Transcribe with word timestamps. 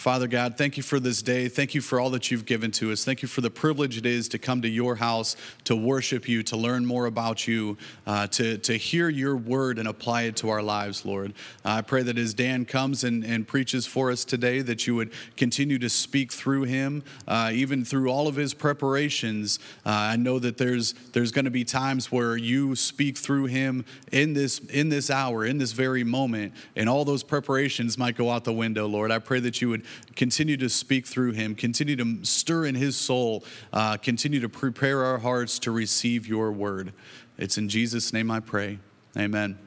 Father 0.00 0.28
God, 0.28 0.56
thank 0.56 0.78
you 0.78 0.82
for 0.82 0.98
this 0.98 1.20
day. 1.20 1.50
Thank 1.50 1.74
you 1.74 1.82
for 1.82 2.00
all 2.00 2.08
that 2.08 2.30
you've 2.30 2.46
given 2.46 2.70
to 2.70 2.90
us. 2.90 3.04
Thank 3.04 3.20
you 3.20 3.28
for 3.28 3.42
the 3.42 3.50
privilege 3.50 3.98
it 3.98 4.06
is 4.06 4.30
to 4.30 4.38
come 4.38 4.62
to 4.62 4.68
your 4.68 4.94
house, 4.94 5.36
to 5.64 5.76
worship 5.76 6.26
you, 6.26 6.42
to 6.44 6.56
learn 6.56 6.86
more 6.86 7.04
about 7.04 7.46
you, 7.46 7.76
uh, 8.06 8.26
to, 8.28 8.56
to 8.56 8.78
hear 8.78 9.10
your 9.10 9.36
word 9.36 9.78
and 9.78 9.86
apply 9.86 10.22
it 10.22 10.36
to 10.36 10.48
our 10.48 10.62
lives, 10.62 11.04
Lord. 11.04 11.34
Uh, 11.66 11.72
I 11.72 11.82
pray 11.82 12.02
that 12.02 12.16
as 12.16 12.32
Dan 12.32 12.64
comes 12.64 13.04
and, 13.04 13.22
and 13.24 13.46
preaches 13.46 13.84
for 13.84 14.10
us 14.10 14.24
today, 14.24 14.62
that 14.62 14.86
you 14.86 14.94
would 14.94 15.12
continue 15.36 15.78
to 15.78 15.90
speak 15.90 16.32
through 16.32 16.62
him, 16.62 17.02
uh, 17.28 17.50
even 17.52 17.84
through 17.84 18.08
all 18.08 18.26
of 18.26 18.36
his 18.36 18.54
preparations. 18.54 19.58
Uh, 19.84 19.90
I 19.90 20.16
know 20.16 20.38
that 20.38 20.56
there's, 20.56 20.94
there's 21.12 21.30
going 21.30 21.44
to 21.44 21.50
be 21.50 21.62
times 21.62 22.10
where 22.10 22.38
you 22.38 22.74
speak 22.74 23.18
through 23.18 23.48
him 23.48 23.84
in 24.12 24.32
this, 24.32 24.60
in 24.60 24.88
this 24.88 25.10
hour, 25.10 25.44
in 25.44 25.58
this 25.58 25.72
very 25.72 26.04
moment, 26.04 26.54
and 26.74 26.88
all 26.88 27.04
those 27.04 27.22
preparations 27.22 27.98
might 27.98 28.16
go 28.16 28.30
out 28.30 28.44
the 28.44 28.52
window, 28.54 28.86
Lord. 28.86 29.10
I 29.10 29.18
pray 29.18 29.40
that 29.40 29.60
you 29.60 29.68
would 29.68 29.84
continue 30.16 30.56
to 30.56 30.68
speak 30.68 31.06
through 31.06 31.32
him, 31.32 31.54
continue 31.54 31.96
to 31.96 32.24
stir 32.24 32.66
in 32.66 32.74
his 32.74 32.96
soul, 32.96 33.44
uh, 33.72 33.96
continue 33.96 34.40
to 34.40 34.48
prepare 34.48 35.04
our 35.04 35.18
hearts 35.18 35.58
to 35.60 35.70
receive 35.70 36.26
your 36.26 36.52
word. 36.52 36.92
It's 37.38 37.58
in 37.58 37.68
Jesus' 37.68 38.12
name 38.12 38.30
I 38.30 38.40
pray. 38.40 38.78
Amen. 39.16 39.58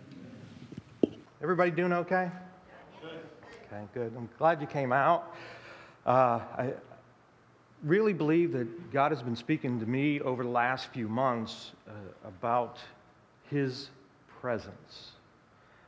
Everybody 1.41 1.71
doing 1.71 1.91
okay? 1.93 2.31
Okay, 3.03 3.83
good. 3.93 4.13
I'm 4.15 4.29
glad 4.37 4.61
you 4.61 4.67
came 4.67 4.93
out. 4.93 5.35
Uh, 6.05 6.39
I 6.57 6.73
really 7.83 8.13
believe 8.13 8.51
that 8.53 8.91
God 8.91 9.11
has 9.11 9.21
been 9.21 9.35
speaking 9.35 9.79
to 9.79 9.85
me 9.85 10.21
over 10.21 10.43
the 10.43 10.49
last 10.49 10.87
few 10.93 11.07
months 11.07 11.71
uh, 11.87 11.91
about 12.27 12.77
His 13.49 13.89
presence. 14.39 15.11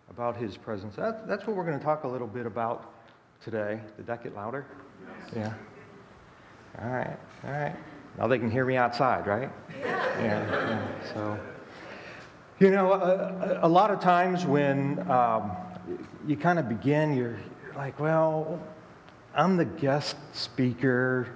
About 0.09 0.35
His 0.35 0.57
presence. 0.57 0.95
That, 0.95 1.27
that's 1.27 1.45
what 1.47 1.55
we're 1.55 1.65
going 1.65 1.77
to 1.77 1.85
talk 1.85 2.03
a 2.03 2.07
little 2.07 2.27
bit 2.27 2.45
about 2.45 2.94
today. 3.43 3.79
Did 3.97 4.07
that 4.07 4.23
get 4.23 4.35
louder? 4.35 4.65
Yes. 5.35 5.53
Yeah. 6.79 6.83
All 6.83 6.89
right, 6.89 7.17
all 7.43 7.51
right. 7.51 7.75
Now 8.17 8.27
they 8.27 8.39
can 8.39 8.49
hear 8.49 8.65
me 8.65 8.77
outside, 8.77 9.27
right? 9.27 9.49
Yeah. 9.79 10.21
yeah, 10.21 10.69
yeah. 10.69 11.13
So, 11.13 11.39
you 12.59 12.71
know, 12.71 12.93
a, 12.93 13.59
a, 13.63 13.67
lot 13.67 13.91
of 13.91 13.99
times 13.99 14.45
when 14.45 15.09
um, 15.09 15.51
you 16.27 16.37
kind 16.37 16.59
of 16.59 16.69
begin, 16.69 17.15
you're, 17.15 17.37
you're 17.63 17.75
like, 17.75 17.99
well, 17.99 18.59
I'm 19.33 19.57
the 19.57 19.65
guest 19.65 20.15
speaker. 20.33 21.27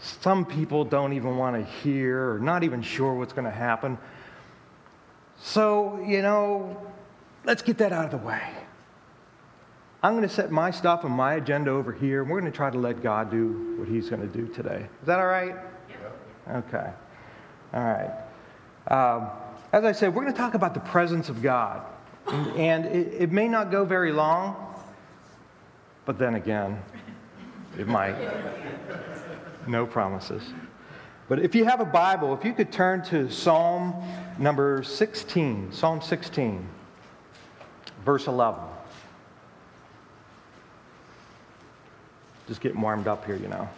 Some 0.00 0.44
people 0.44 0.84
don't 0.84 1.14
even 1.14 1.36
want 1.38 1.56
to 1.56 1.72
hear 1.82 2.32
or 2.32 2.38
not 2.38 2.62
even 2.62 2.82
sure 2.82 3.14
what's 3.14 3.32
going 3.32 3.46
to 3.46 3.50
happen. 3.50 3.96
So, 5.40 6.02
you 6.06 6.22
know, 6.22 6.76
let's 7.44 7.62
get 7.62 7.78
that 7.78 7.92
out 7.92 8.04
of 8.06 8.10
the 8.10 8.26
way. 8.26 8.42
I'm 10.04 10.12
going 10.12 10.28
to 10.28 10.34
set 10.34 10.50
my 10.50 10.70
stuff 10.70 11.04
and 11.04 11.14
my 11.14 11.36
agenda 11.36 11.70
over 11.70 11.90
here, 11.90 12.20
and 12.20 12.30
we're 12.30 12.38
going 12.38 12.52
to 12.52 12.54
try 12.54 12.68
to 12.68 12.76
let 12.76 13.02
God 13.02 13.30
do 13.30 13.74
what 13.78 13.88
He's 13.88 14.10
going 14.10 14.20
to 14.20 14.28
do 14.28 14.46
today. 14.52 14.86
Is 15.00 15.06
that 15.06 15.18
all 15.18 15.26
right? 15.26 15.56
Yeah. 15.88 16.56
Okay. 16.58 16.90
All 17.72 17.82
right. 17.82 18.10
Um, 18.88 19.30
as 19.72 19.84
I 19.84 19.92
said, 19.92 20.14
we're 20.14 20.20
going 20.20 20.34
to 20.34 20.38
talk 20.38 20.52
about 20.52 20.74
the 20.74 20.80
presence 20.80 21.30
of 21.30 21.40
God. 21.40 21.86
And, 22.26 22.46
and 22.54 22.84
it, 22.84 23.14
it 23.14 23.32
may 23.32 23.48
not 23.48 23.70
go 23.70 23.86
very 23.86 24.12
long, 24.12 24.76
but 26.04 26.18
then 26.18 26.34
again, 26.34 26.82
it 27.78 27.88
might. 27.88 28.14
No 29.66 29.86
promises. 29.86 30.42
But 31.30 31.38
if 31.38 31.54
you 31.54 31.64
have 31.64 31.80
a 31.80 31.86
Bible, 31.86 32.34
if 32.34 32.44
you 32.44 32.52
could 32.52 32.70
turn 32.70 33.02
to 33.04 33.30
Psalm 33.30 33.94
number 34.38 34.82
16, 34.82 35.72
Psalm 35.72 36.02
16, 36.02 36.68
verse 38.04 38.26
11. 38.26 38.73
Just 42.46 42.60
getting 42.60 42.80
warmed 42.80 43.08
up 43.08 43.24
here, 43.24 43.36
you 43.36 43.48
know. 43.48 43.68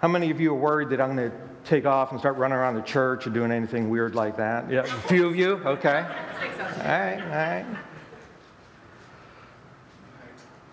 How 0.00 0.08
many 0.08 0.30
of 0.32 0.40
you 0.40 0.50
are 0.50 0.58
worried 0.58 0.90
that 0.90 1.00
I'm 1.00 1.14
going 1.14 1.30
to 1.30 1.36
take 1.64 1.86
off 1.86 2.10
and 2.10 2.18
start 2.18 2.36
running 2.36 2.58
around 2.58 2.74
the 2.74 2.82
church 2.82 3.24
or 3.24 3.30
doing 3.30 3.52
anything 3.52 3.88
weird 3.88 4.16
like 4.16 4.36
that? 4.38 4.68
Yeah, 4.68 4.80
a 4.80 4.84
few 4.84 5.28
of 5.28 5.36
you? 5.36 5.58
Okay. 5.64 5.98
All 5.98 6.88
right, 6.88 7.20
all 7.22 7.28
right. 7.28 7.66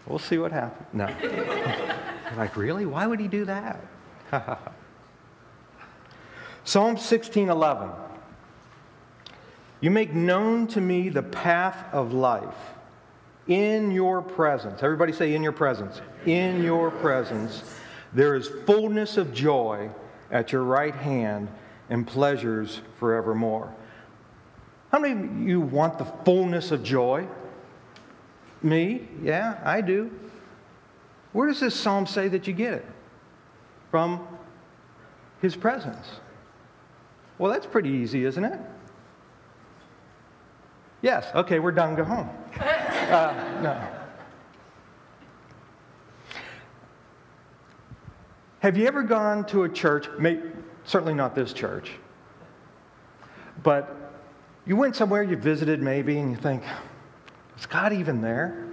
We'll 0.07 0.17
see 0.17 0.39
what 0.39 0.51
happens. 0.51 0.87
No. 0.91 1.05
like, 2.37 2.57
really? 2.57 2.87
Why 2.87 3.05
would 3.05 3.19
he 3.19 3.27
do 3.27 3.45
that? 3.45 3.85
Psalm 6.63 6.97
16 6.97 7.49
11. 7.49 7.89
You 9.81 9.91
make 9.91 10.13
known 10.13 10.65
to 10.67 10.81
me 10.81 11.09
the 11.09 11.21
path 11.21 11.85
of 11.93 12.13
life 12.13 12.73
in 13.49 13.91
your 13.91 14.21
presence. 14.21 14.81
Everybody 14.81 15.11
say, 15.11 15.33
in 15.33 15.43
your 15.43 15.51
presence. 15.51 16.01
In 16.25 16.63
your 16.63 16.91
presence, 16.91 17.63
there 18.13 18.35
is 18.35 18.47
fullness 18.65 19.17
of 19.17 19.33
joy 19.33 19.89
at 20.31 20.51
your 20.51 20.63
right 20.63 20.95
hand 20.95 21.49
and 21.89 22.07
pleasures 22.07 22.81
forevermore. 22.99 23.73
How 24.91 24.99
many 24.99 25.13
of 25.13 25.41
you 25.41 25.59
want 25.59 25.97
the 25.97 26.05
fullness 26.05 26.71
of 26.71 26.83
joy? 26.83 27.27
Me? 28.61 29.07
Yeah, 29.23 29.59
I 29.63 29.81
do. 29.81 30.11
Where 31.33 31.47
does 31.47 31.59
this 31.59 31.75
psalm 31.75 32.05
say 32.05 32.27
that 32.27 32.47
you 32.47 32.53
get 32.53 32.73
it? 32.73 32.85
From 33.91 34.27
his 35.41 35.55
presence. 35.55 36.07
Well, 37.39 37.51
that's 37.51 37.65
pretty 37.65 37.89
easy, 37.89 38.25
isn't 38.25 38.43
it? 38.43 38.59
Yes. 41.01 41.27
Okay, 41.33 41.59
we're 41.59 41.71
done. 41.71 41.95
Go 41.95 42.03
home. 42.03 42.29
Uh, 43.09 43.59
no. 43.63 43.87
Have 48.59 48.77
you 48.77 48.85
ever 48.85 49.01
gone 49.01 49.45
to 49.45 49.63
a 49.63 49.69
church, 49.69 50.07
may, 50.19 50.39
certainly 50.83 51.15
not 51.15 51.33
this 51.33 51.51
church, 51.51 51.91
but 53.63 53.95
you 54.67 54.75
went 54.75 54.95
somewhere, 54.95 55.23
you 55.23 55.37
visited 55.37 55.81
maybe, 55.81 56.19
and 56.19 56.29
you 56.29 56.37
think, 56.37 56.61
is 57.57 57.65
God 57.65 57.93
even 57.93 58.21
there? 58.21 58.67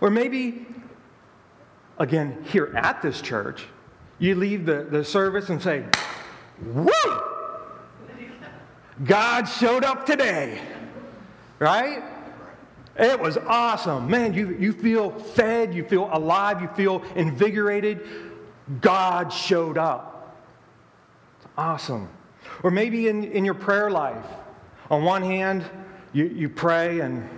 Or 0.00 0.08
maybe, 0.08 0.66
again, 1.98 2.44
here 2.50 2.72
at 2.76 3.02
this 3.02 3.20
church, 3.20 3.64
you 4.20 4.36
leave 4.36 4.64
the, 4.64 4.86
the 4.88 5.04
service 5.04 5.48
and 5.48 5.60
say, 5.60 5.84
Woo! 6.62 6.90
God 9.04 9.46
showed 9.46 9.82
up 9.82 10.06
today, 10.06 10.60
right? 11.58 12.15
It 12.98 13.20
was 13.20 13.36
awesome. 13.36 14.08
Man, 14.08 14.32
you, 14.32 14.56
you 14.58 14.72
feel 14.72 15.10
fed, 15.10 15.74
you 15.74 15.84
feel 15.84 16.08
alive, 16.10 16.62
you 16.62 16.68
feel 16.68 17.02
invigorated. 17.14 18.06
God 18.80 19.32
showed 19.32 19.76
up. 19.76 20.36
It's 21.38 21.48
awesome. 21.58 22.08
Or 22.62 22.70
maybe 22.70 23.08
in, 23.08 23.24
in 23.24 23.44
your 23.44 23.54
prayer 23.54 23.90
life, 23.90 24.26
on 24.90 25.04
one 25.04 25.22
hand, 25.22 25.64
you, 26.12 26.24
you 26.24 26.48
pray, 26.48 27.00
and 27.00 27.28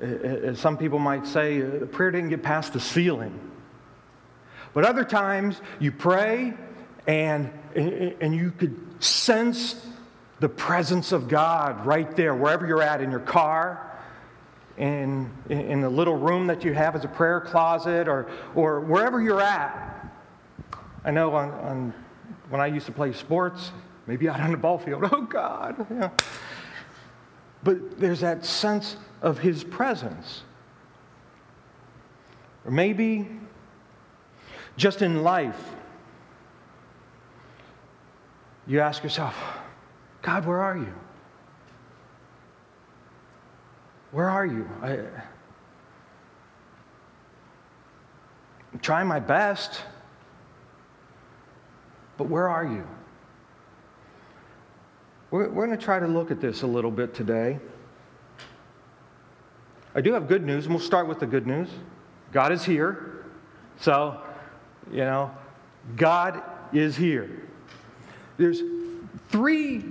as 0.00 0.60
some 0.60 0.76
people 0.76 0.98
might 0.98 1.26
say, 1.26 1.60
uh, 1.60 1.78
the 1.80 1.86
prayer 1.86 2.10
didn't 2.10 2.28
get 2.28 2.42
past 2.42 2.72
the 2.72 2.80
ceiling. 2.80 3.38
But 4.74 4.84
other 4.84 5.04
times, 5.04 5.60
you 5.80 5.90
pray, 5.90 6.52
and, 7.06 7.50
and 7.74 8.34
you 8.34 8.52
could 8.52 9.02
sense 9.02 9.86
the 10.38 10.48
presence 10.48 11.12
of 11.12 11.28
God 11.28 11.86
right 11.86 12.14
there, 12.14 12.34
wherever 12.34 12.66
you're 12.66 12.82
at 12.82 13.00
in 13.00 13.10
your 13.10 13.20
car, 13.20 13.95
in, 14.78 15.30
in 15.48 15.80
the 15.80 15.88
little 15.88 16.16
room 16.16 16.46
that 16.46 16.64
you 16.64 16.72
have 16.74 16.94
as 16.94 17.04
a 17.04 17.08
prayer 17.08 17.40
closet, 17.40 18.08
or, 18.08 18.28
or 18.54 18.80
wherever 18.80 19.20
you're 19.20 19.40
at. 19.40 20.12
I 21.04 21.10
know 21.10 21.34
on, 21.34 21.50
on, 21.50 21.94
when 22.48 22.60
I 22.60 22.66
used 22.66 22.86
to 22.86 22.92
play 22.92 23.12
sports, 23.12 23.72
maybe 24.06 24.28
out 24.28 24.40
on 24.40 24.50
the 24.50 24.56
ball 24.56 24.78
field, 24.78 25.04
oh 25.12 25.22
God. 25.22 25.86
Yeah. 25.90 26.10
But 27.62 27.98
there's 27.98 28.20
that 28.20 28.44
sense 28.44 28.96
of 29.22 29.38
His 29.38 29.64
presence. 29.64 30.42
Or 32.64 32.70
maybe 32.70 33.28
just 34.76 35.02
in 35.02 35.22
life, 35.22 35.60
you 38.66 38.80
ask 38.80 39.02
yourself, 39.02 39.36
God, 40.22 40.44
where 40.44 40.60
are 40.60 40.76
you? 40.76 40.92
Where 44.16 44.30
are 44.30 44.46
you? 44.46 44.66
I, 44.80 44.92
I'm 48.72 48.78
trying 48.80 49.06
my 49.06 49.20
best, 49.20 49.82
but 52.16 52.24
where 52.24 52.48
are 52.48 52.64
you? 52.64 52.86
We're, 55.30 55.50
we're 55.50 55.66
going 55.66 55.78
to 55.78 55.84
try 55.84 55.98
to 55.98 56.06
look 56.06 56.30
at 56.30 56.40
this 56.40 56.62
a 56.62 56.66
little 56.66 56.90
bit 56.90 57.12
today. 57.12 57.58
I 59.94 60.00
do 60.00 60.14
have 60.14 60.28
good 60.28 60.46
news, 60.46 60.64
and 60.64 60.74
we'll 60.74 60.82
start 60.82 61.08
with 61.08 61.20
the 61.20 61.26
good 61.26 61.46
news. 61.46 61.68
God 62.32 62.52
is 62.52 62.64
here. 62.64 63.26
So, 63.80 64.18
you 64.90 65.04
know, 65.04 65.30
God 65.94 66.42
is 66.72 66.96
here. 66.96 67.42
There's 68.38 68.62
three, 69.28 69.84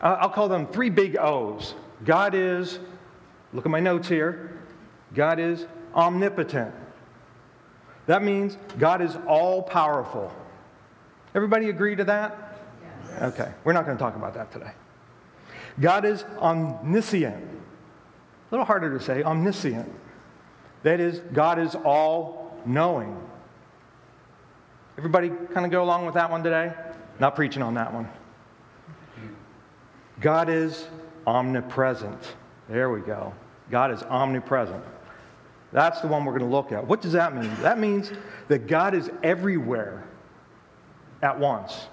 I'll 0.00 0.28
call 0.28 0.48
them 0.48 0.66
three 0.66 0.90
big 0.90 1.16
O's 1.16 1.76
God 2.04 2.34
is, 2.34 2.80
Look 3.52 3.64
at 3.64 3.70
my 3.70 3.80
notes 3.80 4.08
here. 4.08 4.58
God 5.14 5.38
is 5.38 5.66
omnipotent. 5.94 6.74
That 8.06 8.22
means 8.22 8.56
God 8.78 9.02
is 9.02 9.16
all 9.26 9.62
powerful. 9.62 10.32
Everybody 11.34 11.68
agree 11.68 11.94
to 11.96 12.04
that? 12.04 12.60
Yes. 13.10 13.22
Okay, 13.34 13.52
we're 13.64 13.72
not 13.72 13.84
going 13.84 13.96
to 13.96 14.02
talk 14.02 14.16
about 14.16 14.34
that 14.34 14.50
today. 14.52 14.70
God 15.80 16.04
is 16.04 16.24
omniscient. 16.38 17.44
A 17.44 18.50
little 18.50 18.64
harder 18.64 18.96
to 18.96 19.04
say, 19.04 19.22
omniscient. 19.22 19.90
That 20.82 21.00
is, 21.00 21.20
God 21.32 21.58
is 21.58 21.74
all 21.74 22.56
knowing. 22.64 23.16
Everybody 24.96 25.30
kind 25.52 25.66
of 25.66 25.70
go 25.70 25.82
along 25.82 26.06
with 26.06 26.14
that 26.14 26.30
one 26.30 26.42
today? 26.42 26.72
Not 27.20 27.36
preaching 27.36 27.62
on 27.62 27.74
that 27.74 27.92
one. 27.92 28.08
God 30.20 30.48
is 30.48 30.88
omnipresent. 31.26 32.36
There 32.68 32.90
we 32.90 33.00
go. 33.00 33.32
God 33.70 33.90
is 33.90 34.02
omnipresent. 34.02 34.84
That's 35.72 36.00
the 36.00 36.08
one 36.08 36.24
we're 36.24 36.38
going 36.38 36.50
to 36.50 36.56
look 36.56 36.72
at. 36.72 36.86
What 36.86 37.00
does 37.00 37.12
that 37.12 37.34
mean? 37.34 37.54
That 37.60 37.78
means 37.78 38.12
that 38.48 38.66
God 38.66 38.94
is 38.94 39.10
everywhere 39.22 40.04
at 41.22 41.38
once. 41.38 41.88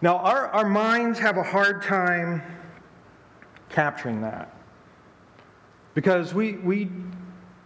Now, 0.00 0.18
our, 0.18 0.48
our 0.48 0.68
minds 0.68 1.18
have 1.18 1.36
a 1.36 1.42
hard 1.42 1.82
time 1.82 2.42
capturing 3.68 4.20
that 4.22 4.54
because 5.94 6.34
we, 6.34 6.54
we 6.54 6.90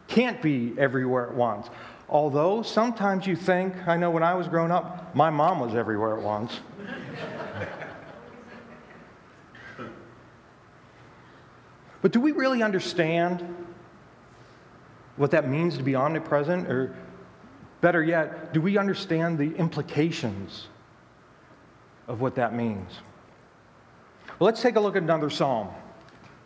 can't 0.08 0.40
be 0.40 0.74
everywhere 0.78 1.28
at 1.28 1.34
once. 1.34 1.68
Although 2.08 2.62
sometimes 2.62 3.26
you 3.26 3.36
think, 3.36 3.74
I 3.86 3.96
know 3.96 4.10
when 4.10 4.22
I 4.22 4.34
was 4.34 4.48
growing 4.48 4.70
up, 4.70 5.14
my 5.14 5.28
mom 5.28 5.60
was 5.60 5.74
everywhere 5.74 6.16
at 6.16 6.22
once. 6.22 6.60
But 12.06 12.12
do 12.12 12.20
we 12.20 12.30
really 12.30 12.62
understand 12.62 13.44
what 15.16 15.32
that 15.32 15.48
means 15.48 15.76
to 15.76 15.82
be 15.82 15.96
omnipresent? 15.96 16.68
Or 16.68 16.94
better 17.80 18.00
yet, 18.00 18.52
do 18.52 18.60
we 18.60 18.78
understand 18.78 19.38
the 19.38 19.52
implications 19.56 20.68
of 22.06 22.20
what 22.20 22.36
that 22.36 22.54
means? 22.54 22.92
Well, 24.38 24.46
let's 24.46 24.62
take 24.62 24.76
a 24.76 24.80
look 24.80 24.94
at 24.94 25.02
another 25.02 25.28
psalm. 25.30 25.66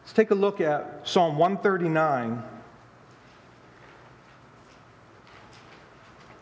Let's 0.00 0.14
take 0.14 0.30
a 0.30 0.34
look 0.34 0.62
at 0.62 1.06
Psalm 1.06 1.36
139. 1.36 2.42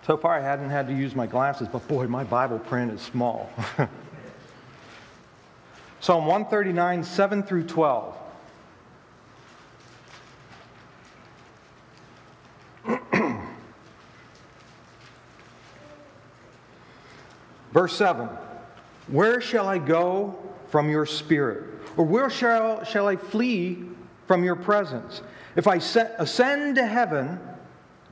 So 0.06 0.16
far, 0.16 0.38
I 0.38 0.40
hadn't 0.40 0.70
had 0.70 0.86
to 0.86 0.94
use 0.94 1.16
my 1.16 1.26
glasses, 1.26 1.66
but 1.66 1.88
boy, 1.88 2.06
my 2.06 2.22
Bible 2.22 2.60
print 2.60 2.92
is 2.92 3.02
small. 3.02 3.50
Psalm 5.98 6.24
139, 6.26 7.02
7 7.02 7.42
through 7.42 7.64
12. 7.64 8.14
Verse 17.72 17.96
7 17.96 18.28
Where 19.08 19.40
shall 19.40 19.66
I 19.68 19.78
go 19.78 20.36
from 20.68 20.90
your 20.90 21.06
spirit? 21.06 21.80
Or 21.96 22.04
where 22.04 22.30
shall, 22.30 22.84
shall 22.84 23.08
I 23.08 23.16
flee 23.16 23.84
from 24.26 24.44
your 24.44 24.56
presence? 24.56 25.22
If 25.56 25.66
I 25.66 25.76
ascend 25.76 26.76
to 26.76 26.86
heaven, 26.86 27.40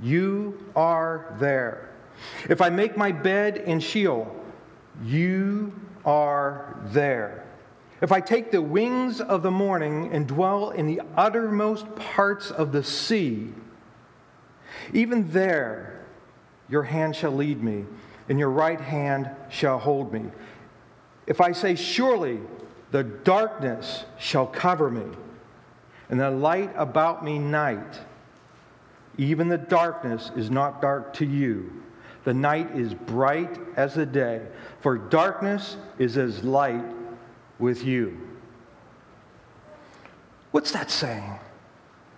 you 0.02 0.58
are 0.74 1.36
there. 1.38 1.90
If 2.48 2.60
I 2.60 2.70
make 2.70 2.96
my 2.96 3.12
bed 3.12 3.58
in 3.58 3.78
Sheol, 3.80 4.34
you 5.04 5.72
are 6.04 6.80
there. 6.86 7.44
If 8.00 8.12
I 8.12 8.20
take 8.20 8.50
the 8.50 8.60
wings 8.60 9.20
of 9.20 9.42
the 9.42 9.50
morning 9.50 10.10
and 10.12 10.26
dwell 10.26 10.70
in 10.70 10.86
the 10.86 11.00
uttermost 11.16 11.94
parts 11.96 12.50
of 12.50 12.72
the 12.72 12.82
sea, 12.82 13.52
even 14.92 15.30
there 15.30 15.96
your 16.68 16.82
hand 16.82 17.14
shall 17.14 17.32
lead 17.32 17.62
me, 17.62 17.84
and 18.28 18.38
your 18.38 18.50
right 18.50 18.80
hand 18.80 19.30
shall 19.48 19.78
hold 19.78 20.12
me. 20.12 20.24
If 21.26 21.40
I 21.40 21.52
say, 21.52 21.74
Surely 21.74 22.40
the 22.90 23.04
darkness 23.04 24.04
shall 24.18 24.46
cover 24.46 24.90
me, 24.90 25.06
and 26.08 26.20
the 26.20 26.30
light 26.30 26.72
about 26.76 27.24
me 27.24 27.38
night, 27.38 28.00
even 29.18 29.48
the 29.48 29.58
darkness 29.58 30.30
is 30.36 30.50
not 30.50 30.82
dark 30.82 31.12
to 31.14 31.24
you. 31.24 31.82
The 32.24 32.34
night 32.34 32.74
is 32.74 32.92
bright 32.92 33.58
as 33.76 33.94
the 33.94 34.06
day, 34.06 34.42
for 34.80 34.98
darkness 34.98 35.76
is 35.98 36.18
as 36.18 36.42
light 36.42 36.84
with 37.58 37.84
you. 37.84 38.20
What's 40.50 40.72
that 40.72 40.90
saying? 40.90 41.38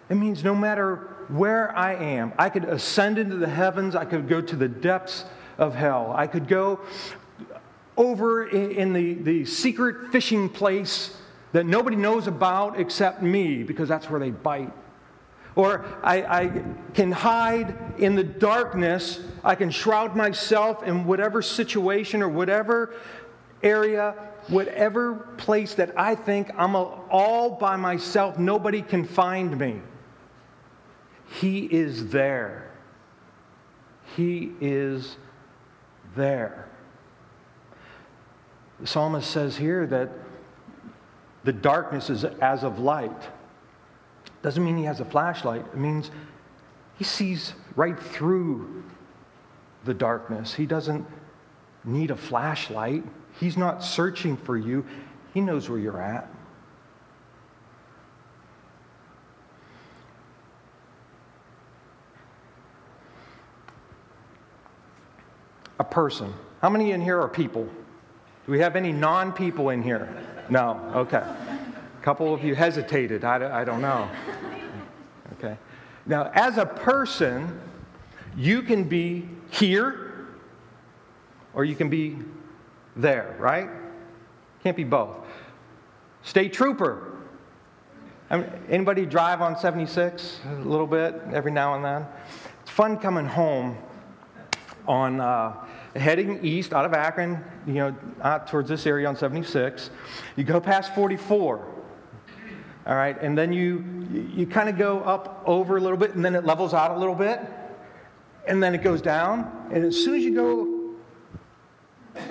It 0.09 0.15
means 0.15 0.43
no 0.43 0.55
matter 0.55 1.18
where 1.29 1.77
I 1.77 1.95
am, 1.95 2.33
I 2.39 2.49
could 2.49 2.65
ascend 2.65 3.19
into 3.19 3.37
the 3.37 3.49
heavens, 3.49 3.95
I 3.95 4.05
could 4.05 4.29
go 4.29 4.41
to 4.41 4.57
the 4.57 4.69
depths 4.69 5.25
of 5.59 5.75
hell, 5.75 6.13
I 6.15 6.27
could 6.27 6.49
go 6.49 6.81
over 7.97 8.47
in 8.47 8.93
the, 8.93 9.15
the 9.15 9.45
secret 9.45 10.13
fishing 10.13 10.49
place 10.49 11.17
that 11.53 11.67
nobody 11.67 11.97
knows 11.97 12.27
about 12.27 12.79
except 12.79 13.23
me 13.23 13.63
because 13.63 13.89
that's 13.89 14.09
where 14.09 14.21
they 14.21 14.31
bite. 14.31 14.73
Or 15.57 15.85
I, 16.05 16.23
I, 16.23 16.63
can 16.95 17.11
hide 17.11 17.77
in 17.99 18.15
the 18.15 18.23
darkness. 18.23 19.19
I 19.43 19.57
can 19.57 19.73
shroud 19.73 20.15
myself 20.15 20.85
in 20.85 21.05
whatever 21.05 21.43
situation 21.43 22.23
or 22.23 22.29
whatever 22.29 22.95
area, 23.63 24.15
whatever 24.47 25.15
place 25.37 25.75
that 25.75 25.99
I 25.99 26.15
think 26.15 26.53
I'm 26.57 26.77
all 26.77 27.51
by 27.51 27.75
myself. 27.75 28.39
Nobody 28.39 28.83
can 28.83 29.05
find 29.05 29.59
me. 29.59 29.81
He 31.29 31.67
is 31.67 32.09
there. 32.09 32.71
He 34.17 34.53
is 34.61 35.17
there. 36.17 36.69
The 38.81 38.87
psalmist 38.87 39.31
says 39.31 39.57
here 39.57 39.87
that 39.87 40.11
the 41.45 41.53
darkness 41.53 42.11
is 42.11 42.25
as 42.25 42.65
of 42.65 42.79
light. 42.79 43.29
Doesn't 44.43 44.65
mean 44.65 44.77
he 44.77 44.85
has 44.85 45.01
a 45.01 45.05
flashlight, 45.05 45.65
it 45.73 45.79
means 45.79 46.11
he 46.97 47.05
sees 47.05 47.55
right 47.77 47.99
through 47.99 48.85
the 49.85 49.95
darkness. 49.95 50.55
He 50.55 50.67
doesn't 50.67 51.07
need 51.85 52.11
a 52.11 52.17
flashlight, 52.17 53.05
he's 53.41 53.57
not 53.57 53.83
searching 53.83 54.37
for 54.37 54.57
you, 54.57 54.85
he 55.35 55.41
knows 55.41 55.69
where 55.69 55.79
you're 55.79 56.03
at. 56.03 56.29
A 65.79 65.85
person. 65.85 66.35
How 66.61 66.69
many 66.69 66.93
in 66.93 67.01
here 67.01 67.21
are 67.21 67.29
people? 67.29 67.69
Do 68.47 68.53
we 68.53 68.59
have 68.61 68.77
any 68.77 68.93
non 68.93 69.33
people 69.33 69.71
in 69.71 69.83
here? 69.83 70.09
No? 70.49 70.81
Okay. 70.95 71.19
A 71.19 72.03
couple 72.03 72.33
of 72.33 72.43
you 72.43 72.55
hesitated. 72.55 73.23
I, 73.23 73.61
I 73.61 73.65
don't 73.65 73.83
know. 73.83 74.09
Okay. 75.35 75.57
Now, 76.07 76.31
as 76.35 76.57
a 76.57 76.67
person, 76.67 77.61
you 78.37 78.63
can 78.63 78.85
be 78.85 79.29
here 79.51 80.29
or 81.55 81.65
you 81.65 81.77
can 81.77 81.89
be 81.89 82.17
there, 82.97 83.37
right? 83.39 83.69
Can't 84.63 84.77
be 84.77 84.85
both. 84.85 85.15
State 86.23 86.53
trooper. 86.53 87.19
I 88.31 88.39
mean, 88.39 88.51
anybody 88.69 89.07
drive 89.07 89.41
on 89.43 89.59
76 89.59 90.41
a 90.47 90.55
little 90.61 90.87
bit 90.87 91.21
every 91.33 91.53
now 91.53 91.75
and 91.75 91.85
then? 91.85 92.07
It's 92.63 92.71
fun 92.71 92.97
coming 92.97 93.27
home 93.27 93.77
on. 94.87 95.21
Uh, 95.21 95.67
heading 95.97 96.45
east 96.45 96.73
out 96.73 96.85
of 96.85 96.93
Akron, 96.93 97.43
you 97.67 97.75
know, 97.75 97.97
out 98.23 98.47
towards 98.49 98.69
this 98.69 98.87
area 98.87 99.09
on 99.09 99.17
76. 99.17 99.91
You 100.37 100.45
go 100.45 100.61
past 100.61 100.95
44. 100.95 101.75
All 102.87 102.95
right, 102.95 103.21
and 103.21 103.37
then 103.37 103.53
you 103.53 103.85
you 104.35 104.47
kind 104.47 104.71
of 104.71 104.79
go 104.79 105.01
up 105.01 105.43
over 105.45 105.77
a 105.77 105.81
little 105.81 105.99
bit, 105.99 106.15
and 106.15 106.25
then 106.25 106.35
it 106.35 106.47
levels 106.47 106.73
out 106.73 106.91
a 106.91 106.99
little 106.99 107.15
bit, 107.15 107.41
and 108.47 108.63
then 108.63 108.75
it 108.75 108.83
goes 108.83 109.03
down. 109.03 109.69
And 109.71 109.85
as 109.85 109.95
soon 110.03 110.15
as 110.15 110.23
you 110.23 110.35
go, 110.35 110.95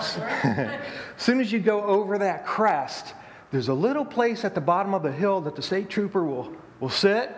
as 0.00 1.22
soon 1.22 1.40
as 1.40 1.52
you 1.52 1.60
go 1.60 1.84
over 1.84 2.18
that 2.18 2.44
crest, 2.44 3.14
there's 3.52 3.68
a 3.68 3.74
little 3.74 4.04
place 4.04 4.44
at 4.44 4.56
the 4.56 4.60
bottom 4.60 4.94
of 4.94 5.04
the 5.04 5.12
hill 5.12 5.40
that 5.42 5.54
the 5.54 5.62
state 5.62 5.88
trooper 5.88 6.24
will 6.24 6.52
will 6.80 6.88
sit, 6.88 7.32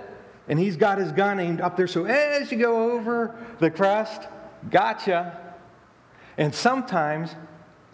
and 0.48 0.58
he's 0.58 0.78
got 0.78 0.96
his 0.96 1.12
gun 1.12 1.38
aimed 1.38 1.60
up 1.60 1.76
there. 1.76 1.86
So 1.86 2.06
as 2.06 2.50
you 2.50 2.56
go 2.56 2.92
over 2.92 3.36
the 3.58 3.70
crest, 3.70 4.22
gotcha. 4.70 5.54
And 6.38 6.54
sometimes, 6.54 7.34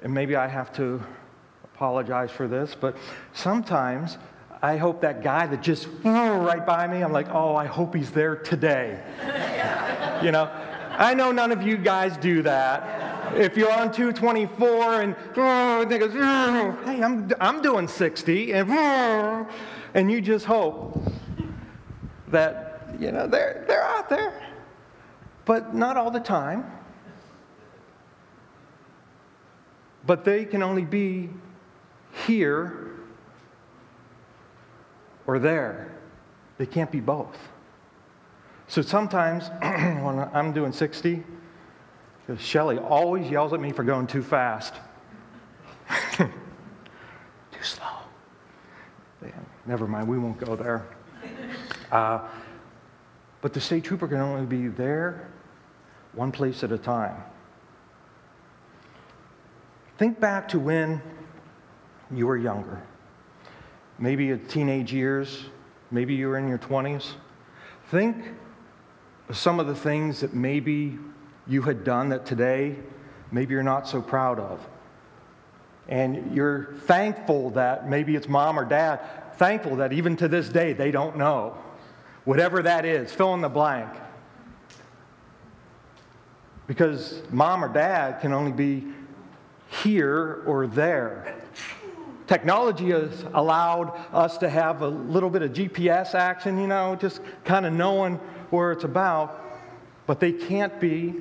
and 0.02 0.12
maybe 0.12 0.36
I 0.36 0.48
have 0.48 0.72
to 0.74 1.02
apologize 1.64 2.30
for 2.30 2.48
this, 2.48 2.76
but 2.78 2.96
sometimes 3.32 4.18
I 4.62 4.76
hope 4.76 5.00
that 5.00 5.22
guy 5.22 5.46
that 5.46 5.62
just 5.62 5.88
right 6.04 6.64
by 6.64 6.86
me, 6.86 7.02
I'm 7.02 7.12
like, 7.12 7.28
oh, 7.30 7.56
I 7.56 7.66
hope 7.66 7.94
he's 7.94 8.12
there 8.12 8.36
today. 8.36 9.02
you 10.22 10.30
know, 10.30 10.50
I 10.92 11.14
know 11.14 11.32
none 11.32 11.50
of 11.50 11.62
you 11.62 11.76
guys 11.76 12.16
do 12.18 12.42
that. 12.42 13.34
If 13.34 13.56
you're 13.56 13.72
on 13.72 13.90
224 13.90 15.02
and 15.02 15.16
oh, 15.36 15.84
goes, 15.84 16.12
oh, 16.14 16.78
hey, 16.84 17.02
I'm, 17.02 17.32
I'm 17.40 17.62
doing 17.62 17.88
60, 17.88 18.52
and 18.52 18.70
oh, 18.70 19.48
And 19.94 20.10
you 20.10 20.20
just 20.20 20.44
hope 20.44 21.02
that, 22.28 22.94
you 23.00 23.10
know, 23.10 23.26
they're, 23.26 23.64
they're 23.66 23.82
out 23.82 24.08
there, 24.08 24.51
but 25.44 25.74
not 25.74 25.96
all 25.96 26.10
the 26.10 26.20
time. 26.20 26.70
But 30.04 30.24
they 30.24 30.44
can 30.44 30.62
only 30.62 30.84
be 30.84 31.30
here 32.26 32.90
or 35.26 35.38
there. 35.38 35.92
They 36.58 36.66
can't 36.66 36.90
be 36.90 37.00
both. 37.00 37.38
So 38.68 38.82
sometimes 38.82 39.48
when 39.60 40.28
I'm 40.32 40.52
doing 40.52 40.72
60, 40.72 41.22
because 42.26 42.42
Shelly 42.42 42.78
always 42.78 43.30
yells 43.30 43.52
at 43.52 43.60
me 43.60 43.72
for 43.72 43.84
going 43.84 44.06
too 44.06 44.22
fast. 44.22 44.74
too 46.16 46.28
slow. 47.60 47.86
Never 49.66 49.86
mind, 49.86 50.08
we 50.08 50.18
won't 50.18 50.38
go 50.38 50.56
there. 50.56 50.86
Uh, 51.90 52.26
but 53.42 53.52
the 53.52 53.60
state 53.60 53.84
trooper 53.84 54.08
can 54.08 54.18
only 54.18 54.46
be 54.46 54.68
there 54.68 55.28
one 56.14 56.32
place 56.32 56.64
at 56.64 56.72
a 56.72 56.78
time. 56.78 57.22
Think 59.98 60.18
back 60.18 60.48
to 60.48 60.58
when 60.58 61.02
you 62.10 62.26
were 62.26 62.38
younger. 62.38 62.82
Maybe 63.98 64.30
at 64.30 64.48
teenage 64.48 64.92
years, 64.92 65.44
maybe 65.90 66.14
you 66.14 66.28
were 66.28 66.38
in 66.38 66.48
your 66.48 66.58
20s. 66.58 67.12
Think 67.90 68.16
of 69.28 69.36
some 69.36 69.60
of 69.60 69.66
the 69.66 69.74
things 69.74 70.20
that 70.20 70.32
maybe 70.32 70.98
you 71.46 71.62
had 71.62 71.84
done 71.84 72.08
that 72.08 72.24
today 72.24 72.76
maybe 73.32 73.54
you're 73.54 73.62
not 73.62 73.88
so 73.88 74.00
proud 74.00 74.38
of. 74.38 74.60
And 75.88 76.36
you're 76.36 76.74
thankful 76.82 77.50
that 77.50 77.88
maybe 77.88 78.14
it's 78.14 78.28
mom 78.28 78.58
or 78.58 78.64
dad, 78.64 79.00
thankful 79.36 79.76
that 79.76 79.92
even 79.92 80.16
to 80.18 80.28
this 80.28 80.48
day 80.48 80.74
they 80.74 80.90
don't 80.90 81.16
know. 81.16 81.56
Whatever 82.24 82.62
that 82.62 82.84
is, 82.84 83.12
fill 83.12 83.34
in 83.34 83.40
the 83.40 83.48
blank. 83.48 83.90
Because 86.66 87.22
mom 87.30 87.64
or 87.64 87.72
dad 87.72 88.20
can 88.20 88.32
only 88.32 88.52
be 88.52 88.84
here 89.82 90.42
or 90.46 90.66
there. 90.66 91.34
Technology 92.26 92.90
has 92.90 93.24
allowed 93.34 93.88
us 94.12 94.38
to 94.38 94.48
have 94.48 94.82
a 94.82 94.88
little 94.88 95.28
bit 95.28 95.42
of 95.42 95.52
GPS 95.52 96.14
action, 96.14 96.60
you 96.60 96.66
know, 96.66 96.96
just 96.96 97.20
kind 97.44 97.66
of 97.66 97.72
knowing 97.72 98.16
where 98.50 98.72
it's 98.72 98.84
about, 98.84 99.42
but 100.06 100.20
they 100.20 100.32
can't 100.32 100.78
be 100.80 101.14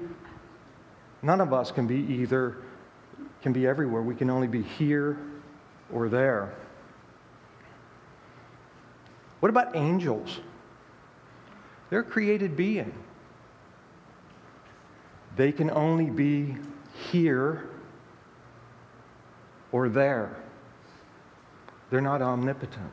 None 1.23 1.39
of 1.39 1.53
us 1.53 1.71
can 1.71 1.87
be 1.87 1.97
either, 1.97 2.57
can 3.41 3.53
be 3.53 3.67
everywhere. 3.67 4.01
We 4.01 4.15
can 4.15 4.29
only 4.29 4.47
be 4.47 4.63
here 4.63 5.17
or 5.93 6.09
there. 6.09 6.53
What 9.39 9.49
about 9.49 9.75
angels? 9.75 10.39
They're 11.91 11.99
a 11.99 12.03
created 12.03 12.55
being. 12.55 12.93
They 15.35 15.51
can 15.51 15.69
only 15.69 16.09
be 16.09 16.55
here 17.11 17.69
or 19.73 19.89
there. 19.89 20.37
They're 21.89 21.99
not 21.99 22.21
omnipotent 22.21 22.91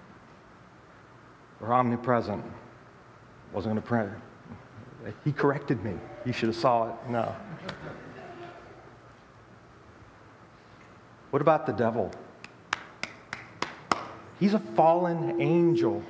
or 1.60 1.72
omnipresent. 1.72 2.44
Wasn't 3.52 3.72
going 3.72 3.82
to 3.82 3.88
print. 3.88 4.10
He 5.24 5.30
corrected 5.30 5.82
me. 5.84 5.94
You 6.26 6.32
should 6.32 6.48
have 6.48 6.56
saw 6.56 6.88
it. 6.88 6.94
No. 7.08 7.34
What 11.30 11.40
about 11.40 11.66
the 11.66 11.72
devil? 11.72 12.10
He's 14.40 14.54
a 14.54 14.58
fallen 14.58 15.40
angel. 15.40 16.02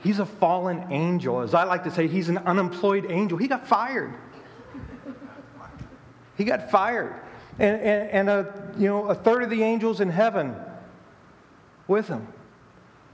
He's 0.00 0.18
a 0.18 0.26
fallen 0.26 0.92
angel. 0.92 1.40
As 1.40 1.54
I 1.54 1.64
like 1.64 1.84
to 1.84 1.90
say, 1.90 2.06
he's 2.06 2.28
an 2.28 2.38
unemployed 2.38 3.06
angel. 3.10 3.38
He 3.38 3.48
got 3.48 3.66
fired. 3.66 4.14
He 6.36 6.44
got 6.44 6.70
fired. 6.70 7.14
And, 7.58 7.80
and, 7.80 8.10
and 8.10 8.28
a, 8.28 8.72
you 8.76 8.86
know, 8.88 9.06
a 9.08 9.14
third 9.14 9.42
of 9.42 9.50
the 9.50 9.62
angels 9.62 10.00
in 10.00 10.10
heaven 10.10 10.54
with 11.88 12.08
him. 12.08 12.26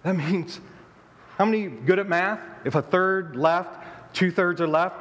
That 0.03 0.15
means 0.17 0.61
how 1.39 1.45
many 1.45 1.67
good 1.69 1.99
at 1.99 2.09
math? 2.09 2.41
If 2.65 2.75
a 2.75 2.83
third 2.83 3.37
left, 3.37 3.85
two 4.15 4.31
thirds 4.31 4.61
are 4.61 4.69
left, 4.69 4.97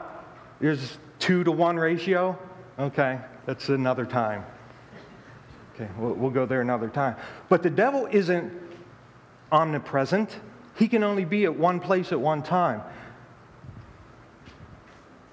there's 0.59 0.97
two 1.19 1.43
to 1.43 1.51
one 1.51 1.77
ratio. 1.77 2.37
Okay, 2.79 3.19
that's 3.45 3.69
another 3.69 4.05
time. 4.05 4.45
Okay, 5.75 5.89
we'll, 5.97 6.13
we'll 6.13 6.31
go 6.31 6.45
there 6.45 6.61
another 6.61 6.89
time. 6.89 7.15
But 7.49 7.63
the 7.63 7.69
devil 7.69 8.07
isn't 8.11 8.51
omnipresent, 9.51 10.29
he 10.75 10.87
can 10.87 11.03
only 11.03 11.25
be 11.25 11.45
at 11.45 11.55
one 11.55 11.79
place 11.79 12.11
at 12.11 12.19
one 12.19 12.41
time. 12.43 12.81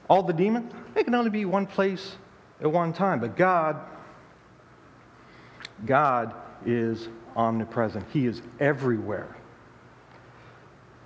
All 0.08 0.22
the 0.22 0.32
demons, 0.32 0.72
they 0.94 1.04
can 1.04 1.14
only 1.14 1.30
be 1.30 1.44
one 1.44 1.66
place 1.66 2.16
at 2.60 2.70
one 2.70 2.92
time. 2.92 3.20
But 3.20 3.36
God, 3.36 3.76
God 5.86 6.34
is 6.66 7.08
omnipresent. 7.36 8.06
He 8.12 8.26
is 8.26 8.42
everywhere. 8.58 9.36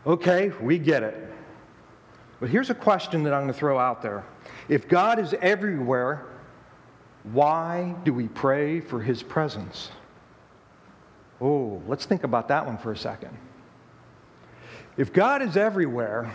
Okay, 0.07 0.51
we 0.61 0.79
get 0.79 1.03
it. 1.03 1.33
But 2.41 2.49
here's 2.49 2.71
a 2.71 2.75
question 2.75 3.23
that 3.25 3.33
I'm 3.33 3.43
going 3.43 3.53
to 3.53 3.59
throw 3.59 3.79
out 3.79 4.03
there. 4.03 4.25
If 4.69 4.89
God 4.89 5.19
is 5.19 5.35
everywhere, 5.41 6.27
why 7.33 7.95
do 8.05 8.13
we 8.13 8.27
pray 8.29 8.81
for 8.81 9.01
his 9.01 9.23
presence? 9.23 9.91
Oh, 11.41 11.81
let's 11.87 12.05
think 12.05 12.25
about 12.25 12.49
that 12.49 12.67
one 12.67 12.79
for 12.79 12.91
a 12.91 12.97
second. 12.97 13.37
If 14.97 15.13
God 15.13 15.43
is 15.43 15.57
everywhere, 15.57 16.33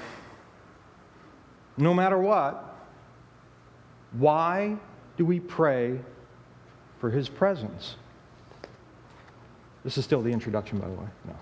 no 1.77 1.93
matter 1.93 2.17
what, 2.17 2.75
why 4.13 4.77
do 5.15 5.25
we 5.25 5.39
pray 5.39 5.99
for 6.99 7.11
his 7.11 7.29
presence? 7.29 7.95
This 9.83 9.97
is 9.97 10.03
still 10.03 10.21
the 10.21 10.31
introduction, 10.31 10.79
by 10.79 10.87
the 10.87 10.93
way. 10.93 11.07
No. 11.25 11.35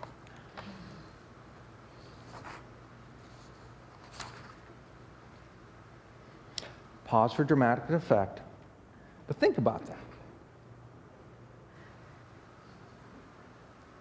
Pause 7.05 7.33
for 7.33 7.43
dramatic 7.43 7.89
effect. 7.91 8.41
But 9.27 9.37
think 9.37 9.57
about 9.57 9.85
that. 9.85 9.97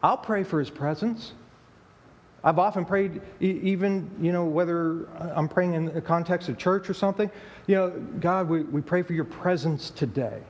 I'll 0.02 0.18
pray 0.18 0.42
for 0.42 0.59
his 0.59 0.68
presence. 0.68 1.33
I've 2.44 2.58
often 2.58 2.84
prayed, 2.84 3.22
even, 3.40 4.10
you 4.20 4.30
know, 4.30 4.44
whether 4.44 5.08
I'm 5.34 5.48
praying 5.48 5.72
in 5.72 5.86
the 5.86 6.02
context 6.02 6.50
of 6.50 6.58
church 6.58 6.90
or 6.90 6.94
something, 6.94 7.30
you 7.66 7.74
know, 7.74 7.90
God, 8.20 8.50
we, 8.50 8.60
we 8.64 8.82
pray 8.82 9.02
for 9.02 9.14
your 9.14 9.24
presence 9.24 9.88
today. 9.88 10.42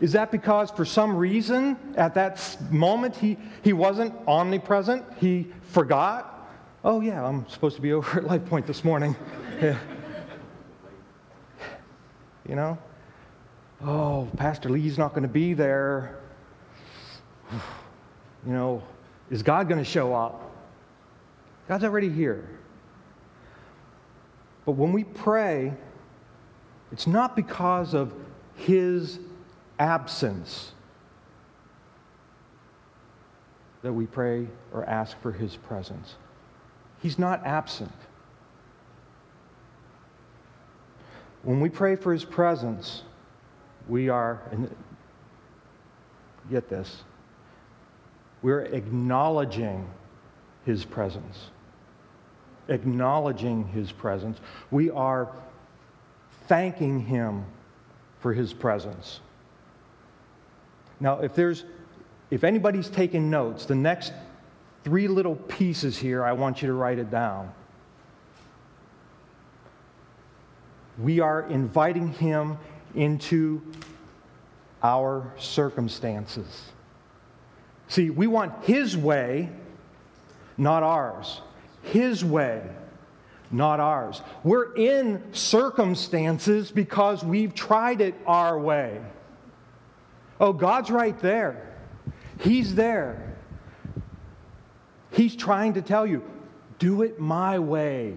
Is 0.00 0.12
that 0.12 0.30
because 0.30 0.70
for 0.70 0.84
some 0.84 1.16
reason 1.16 1.78
at 1.96 2.14
that 2.14 2.58
moment 2.70 3.16
he, 3.16 3.38
he 3.62 3.72
wasn't 3.72 4.12
omnipresent? 4.28 5.04
He 5.18 5.46
forgot? 5.62 6.50
Oh, 6.84 7.00
yeah, 7.00 7.24
I'm 7.26 7.48
supposed 7.48 7.76
to 7.76 7.82
be 7.82 7.92
over 7.94 8.18
at 8.18 8.24
Life 8.24 8.44
Point 8.44 8.66
this 8.66 8.84
morning. 8.84 9.16
You 12.46 12.56
know? 12.56 12.78
Oh, 13.82 14.28
Pastor 14.36 14.68
Lee's 14.68 14.98
not 14.98 15.10
going 15.10 15.22
to 15.22 15.28
be 15.28 15.54
there. 15.54 16.18
You 18.46 18.52
know, 18.52 18.82
is 19.30 19.42
God 19.42 19.68
going 19.68 19.82
to 19.82 19.88
show 19.88 20.14
up? 20.14 20.50
God's 21.68 21.84
already 21.84 22.10
here. 22.10 22.48
But 24.64 24.72
when 24.72 24.92
we 24.92 25.04
pray, 25.04 25.72
it's 26.92 27.06
not 27.06 27.36
because 27.36 27.94
of 27.94 28.14
his 28.56 29.18
absence 29.78 30.72
that 33.82 33.92
we 33.92 34.06
pray 34.06 34.46
or 34.72 34.84
ask 34.84 35.20
for 35.20 35.32
his 35.32 35.56
presence. 35.56 36.14
He's 37.02 37.18
not 37.18 37.44
absent. 37.44 37.92
When 41.42 41.60
we 41.60 41.68
pray 41.68 41.96
for 41.96 42.12
his 42.12 42.24
presence, 42.24 43.02
we 43.86 44.08
are, 44.08 44.40
and 44.50 44.74
get 46.50 46.70
this, 46.70 47.02
we're 48.44 48.60
acknowledging 48.60 49.88
his 50.66 50.84
presence. 50.84 51.46
Acknowledging 52.68 53.66
his 53.68 53.90
presence. 53.90 54.38
We 54.70 54.90
are 54.90 55.30
thanking 56.46 57.00
him 57.00 57.46
for 58.20 58.34
his 58.34 58.52
presence. 58.52 59.20
Now, 61.00 61.20
if 61.20 61.34
there's 61.34 61.64
if 62.30 62.44
anybody's 62.44 62.90
taking 62.90 63.30
notes, 63.30 63.64
the 63.64 63.74
next 63.74 64.12
three 64.82 65.08
little 65.08 65.36
pieces 65.36 65.96
here, 65.96 66.22
I 66.22 66.32
want 66.32 66.60
you 66.60 66.68
to 66.68 66.74
write 66.74 66.98
it 66.98 67.10
down. 67.10 67.50
We 70.98 71.20
are 71.20 71.48
inviting 71.48 72.08
him 72.12 72.58
into 72.94 73.62
our 74.82 75.32
circumstances. 75.38 76.73
See, 77.94 78.10
we 78.10 78.26
want 78.26 78.64
His 78.64 78.96
way, 78.96 79.48
not 80.58 80.82
ours. 80.82 81.40
His 81.82 82.24
way, 82.24 82.60
not 83.52 83.78
ours. 83.78 84.20
We're 84.42 84.74
in 84.74 85.22
circumstances 85.32 86.72
because 86.72 87.22
we've 87.22 87.54
tried 87.54 88.00
it 88.00 88.16
our 88.26 88.58
way. 88.58 89.00
Oh, 90.40 90.52
God's 90.52 90.90
right 90.90 91.16
there. 91.20 91.72
He's 92.40 92.74
there. 92.74 93.36
He's 95.12 95.36
trying 95.36 95.74
to 95.74 95.80
tell 95.80 96.04
you, 96.04 96.24
do 96.80 97.02
it 97.02 97.20
my 97.20 97.60
way, 97.60 98.16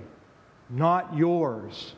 not 0.72 1.16
yours. 1.16 1.94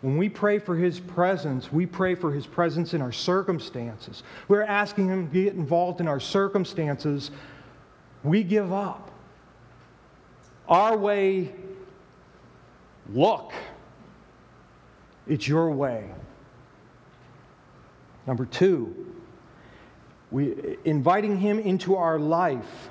When 0.00 0.16
we 0.16 0.28
pray 0.28 0.60
for 0.60 0.76
His 0.76 1.00
presence, 1.00 1.72
we 1.72 1.84
pray 1.84 2.14
for 2.14 2.32
His 2.32 2.46
presence 2.46 2.94
in 2.94 3.02
our 3.02 3.10
circumstances. 3.10 4.22
We're 4.46 4.62
asking 4.62 5.08
Him 5.08 5.28
to 5.28 5.32
get 5.44 5.54
involved 5.54 6.00
in 6.00 6.06
our 6.06 6.20
circumstances. 6.20 7.32
We 8.22 8.44
give 8.44 8.72
up. 8.72 9.10
Our 10.68 10.96
way, 10.96 11.52
look, 13.12 13.52
it's 15.26 15.48
your 15.48 15.70
way. 15.70 16.08
Number 18.26 18.44
two, 18.46 19.14
we, 20.30 20.76
inviting 20.84 21.38
Him 21.38 21.58
into 21.58 21.96
our 21.96 22.20
life. 22.20 22.90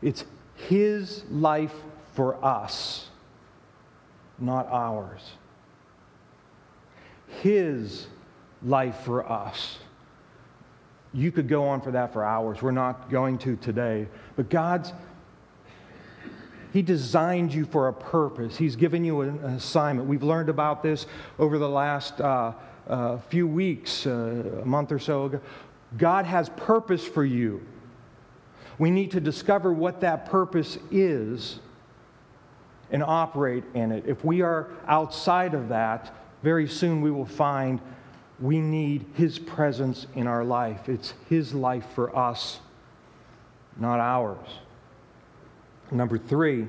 It's 0.00 0.24
His 0.54 1.24
life 1.28 1.74
for 2.14 2.42
us 2.42 3.09
not 4.40 4.66
ours. 4.70 5.20
His 7.42 8.06
life 8.62 9.00
for 9.00 9.30
us. 9.30 9.78
You 11.12 11.32
could 11.32 11.48
go 11.48 11.68
on 11.68 11.80
for 11.80 11.90
that 11.92 12.12
for 12.12 12.24
hours. 12.24 12.62
We're 12.62 12.70
not 12.70 13.10
going 13.10 13.38
to 13.38 13.56
today. 13.56 14.06
But 14.36 14.48
God's, 14.48 14.92
He 16.72 16.82
designed 16.82 17.52
you 17.52 17.64
for 17.64 17.88
a 17.88 17.92
purpose. 17.92 18.56
He's 18.56 18.76
given 18.76 19.04
you 19.04 19.22
an 19.22 19.38
assignment. 19.44 20.08
We've 20.08 20.22
learned 20.22 20.48
about 20.48 20.82
this 20.82 21.06
over 21.38 21.58
the 21.58 21.68
last 21.68 22.20
uh, 22.20 22.52
uh, 22.88 23.18
few 23.28 23.46
weeks, 23.46 24.06
uh, 24.06 24.60
a 24.62 24.64
month 24.64 24.92
or 24.92 24.98
so 24.98 25.24
ago. 25.24 25.40
God 25.98 26.26
has 26.26 26.48
purpose 26.50 27.04
for 27.04 27.24
you. 27.24 27.66
We 28.78 28.90
need 28.90 29.10
to 29.10 29.20
discover 29.20 29.72
what 29.72 30.00
that 30.00 30.26
purpose 30.26 30.78
is 30.90 31.58
and 32.90 33.02
operate 33.02 33.64
in 33.74 33.92
it. 33.92 34.04
If 34.06 34.24
we 34.24 34.42
are 34.42 34.68
outside 34.86 35.54
of 35.54 35.68
that, 35.68 36.14
very 36.42 36.68
soon 36.68 37.02
we 37.02 37.10
will 37.10 37.26
find 37.26 37.80
we 38.40 38.60
need 38.60 39.04
His 39.14 39.38
presence 39.38 40.06
in 40.14 40.26
our 40.26 40.44
life. 40.44 40.88
It's 40.88 41.14
His 41.28 41.54
life 41.54 41.86
for 41.94 42.16
us, 42.16 42.60
not 43.76 44.00
ours. 44.00 44.48
Number 45.90 46.18
three, 46.18 46.66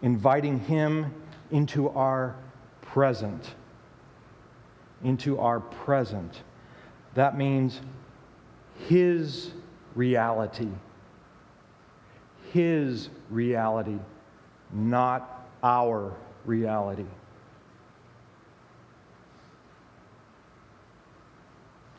inviting 0.00 0.60
Him 0.60 1.12
into 1.50 1.88
our 1.90 2.36
present. 2.82 3.54
Into 5.02 5.38
our 5.40 5.60
present. 5.60 6.42
That 7.14 7.36
means 7.36 7.80
His 8.88 9.50
reality 9.94 10.68
his 12.52 13.08
reality, 13.30 13.98
not 14.72 15.48
our 15.62 16.12
reality. 16.44 17.06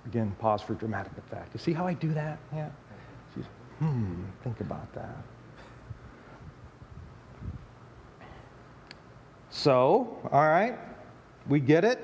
Again, 0.06 0.36
pause 0.40 0.62
for 0.62 0.74
dramatic 0.74 1.14
effect. 1.18 1.54
You 1.54 1.60
see 1.60 1.74
how 1.74 1.88
I 1.88 1.94
do 1.94 2.14
that? 2.14 2.38
Yeah. 2.54 2.70
Hmm, 3.80 4.24
think 4.44 4.62
about 4.62 4.94
that. 4.94 5.18
So, 9.50 10.20
all 10.32 10.48
right, 10.48 10.78
we 11.48 11.60
get 11.60 11.84
it. 11.84 12.00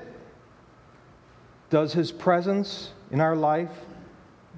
Does 1.68 1.92
his 1.92 2.10
presence 2.10 2.92
in 3.12 3.20
our 3.20 3.36
life 3.36 3.70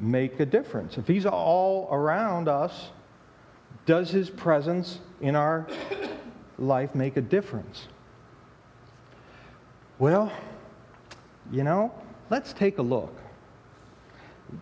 make 0.00 0.40
a 0.40 0.46
difference? 0.46 0.96
If 0.98 1.06
he's 1.06 1.26
all 1.26 1.88
around 1.90 2.48
us, 2.48 2.90
does 3.86 4.10
his 4.10 4.30
presence 4.30 5.00
in 5.20 5.34
our 5.34 5.66
life 6.58 6.94
make 6.94 7.16
a 7.16 7.20
difference? 7.20 7.86
Well, 9.98 10.32
you 11.50 11.64
know, 11.64 11.92
let's 12.30 12.52
take 12.52 12.78
a 12.78 12.82
look. 12.82 13.14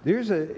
There's 0.04 0.30
a, 0.30 0.48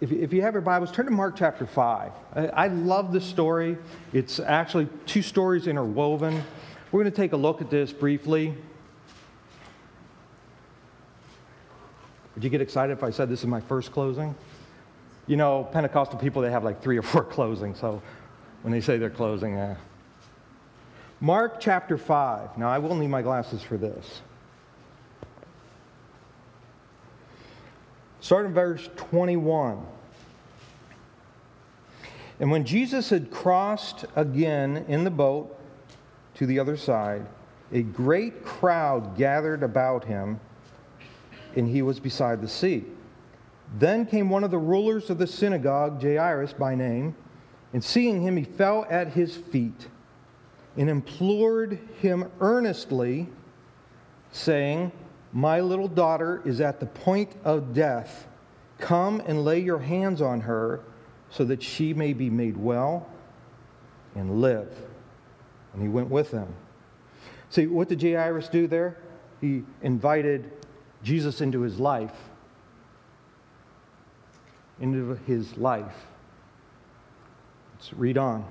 if, 0.00 0.12
if 0.12 0.32
you 0.32 0.42
have 0.42 0.54
your 0.54 0.60
Bibles, 0.60 0.92
turn 0.92 1.06
to 1.06 1.10
Mark 1.10 1.36
chapter 1.36 1.66
5. 1.66 2.12
I, 2.34 2.46
I 2.46 2.66
love 2.68 3.12
this 3.12 3.24
story. 3.24 3.78
It's 4.12 4.38
actually 4.40 4.88
two 5.06 5.22
stories 5.22 5.66
interwoven. 5.66 6.42
We're 6.92 7.02
going 7.02 7.12
to 7.12 7.16
take 7.16 7.32
a 7.32 7.36
look 7.36 7.60
at 7.60 7.70
this 7.70 7.92
briefly. 7.92 8.54
Would 12.34 12.44
you 12.44 12.50
get 12.50 12.60
excited 12.60 12.92
if 12.92 13.04
I 13.04 13.10
said 13.10 13.28
this 13.28 13.40
is 13.40 13.46
my 13.46 13.60
first 13.60 13.92
closing? 13.92 14.34
You 15.26 15.36
know, 15.36 15.64
Pentecostal 15.72 16.18
people, 16.18 16.42
they 16.42 16.50
have 16.50 16.64
like 16.64 16.82
three 16.82 16.98
or 16.98 17.02
four 17.02 17.24
closings. 17.36 17.80
So 17.80 18.02
when 18.62 18.72
they 18.72 18.80
say 18.80 18.98
they're 18.98 19.10
closing, 19.10 19.56
uh. 19.56 19.76
Mark 21.20 21.60
chapter 21.60 21.96
5. 21.96 22.58
Now, 22.58 22.68
I 22.68 22.78
will 22.78 22.94
need 22.94 23.08
my 23.08 23.22
glasses 23.22 23.62
for 23.62 23.76
this. 23.76 24.20
Start 28.20 28.46
in 28.46 28.54
verse 28.54 28.88
21. 28.96 29.86
And 32.40 32.50
when 32.50 32.64
Jesus 32.64 33.10
had 33.10 33.30
crossed 33.30 34.04
again 34.16 34.84
in 34.88 35.04
the 35.04 35.10
boat 35.10 35.58
to 36.34 36.46
the 36.46 36.58
other 36.58 36.76
side, 36.76 37.26
a 37.72 37.82
great 37.82 38.44
crowd 38.44 39.16
gathered 39.16 39.62
about 39.62 40.04
him, 40.04 40.40
and 41.56 41.68
he 41.68 41.82
was 41.82 42.00
beside 42.00 42.40
the 42.40 42.48
sea. 42.48 42.84
Then 43.78 44.06
came 44.06 44.30
one 44.30 44.44
of 44.44 44.50
the 44.50 44.58
rulers 44.58 45.10
of 45.10 45.18
the 45.18 45.26
synagogue, 45.26 46.00
Jairus 46.02 46.52
by 46.52 46.74
name, 46.74 47.16
and 47.72 47.82
seeing 47.82 48.22
him, 48.22 48.36
he 48.36 48.44
fell 48.44 48.86
at 48.88 49.08
his 49.08 49.36
feet 49.36 49.88
and 50.76 50.88
implored 50.88 51.78
him 52.00 52.30
earnestly, 52.40 53.28
saying, 54.30 54.92
My 55.32 55.60
little 55.60 55.88
daughter 55.88 56.40
is 56.44 56.60
at 56.60 56.78
the 56.78 56.86
point 56.86 57.32
of 57.44 57.74
death. 57.74 58.28
Come 58.78 59.20
and 59.26 59.44
lay 59.44 59.60
your 59.60 59.78
hands 59.78 60.20
on 60.20 60.42
her 60.42 60.80
so 61.30 61.44
that 61.44 61.62
she 61.62 61.94
may 61.94 62.12
be 62.12 62.30
made 62.30 62.56
well 62.56 63.08
and 64.14 64.40
live. 64.40 64.72
And 65.72 65.82
he 65.82 65.88
went 65.88 66.10
with 66.10 66.30
them. 66.30 66.54
See, 67.50 67.66
what 67.66 67.88
did 67.88 68.02
Jairus 68.02 68.48
do 68.48 68.68
there? 68.68 68.98
He 69.40 69.64
invited 69.82 70.52
Jesus 71.02 71.40
into 71.40 71.60
his 71.60 71.80
life 71.80 72.14
into 74.80 75.14
his 75.26 75.56
life. 75.56 76.06
Let's 77.74 77.92
read 77.92 78.18
on. 78.18 78.44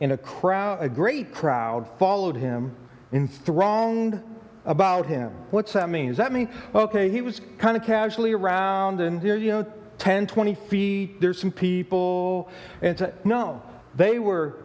And 0.00 0.12
a 0.12 0.18
crowd, 0.18 0.82
a 0.82 0.88
great 0.88 1.32
crowd 1.32 1.88
followed 1.98 2.36
him 2.36 2.74
and 3.12 3.32
thronged 3.32 4.22
about 4.64 5.06
him. 5.06 5.30
What's 5.50 5.72
that 5.72 5.88
mean? 5.88 6.08
Does 6.08 6.16
that 6.18 6.32
mean, 6.32 6.50
okay, 6.74 7.08
he 7.08 7.22
was 7.22 7.40
kind 7.58 7.76
of 7.76 7.84
casually 7.84 8.32
around 8.32 9.00
and, 9.00 9.22
you 9.22 9.48
know, 9.48 9.66
10, 9.98 10.26
20 10.26 10.54
feet, 10.54 11.20
there's 11.20 11.40
some 11.40 11.52
people. 11.52 12.50
And 12.82 13.12
no, 13.24 13.62
they 13.96 14.18
were 14.18 14.56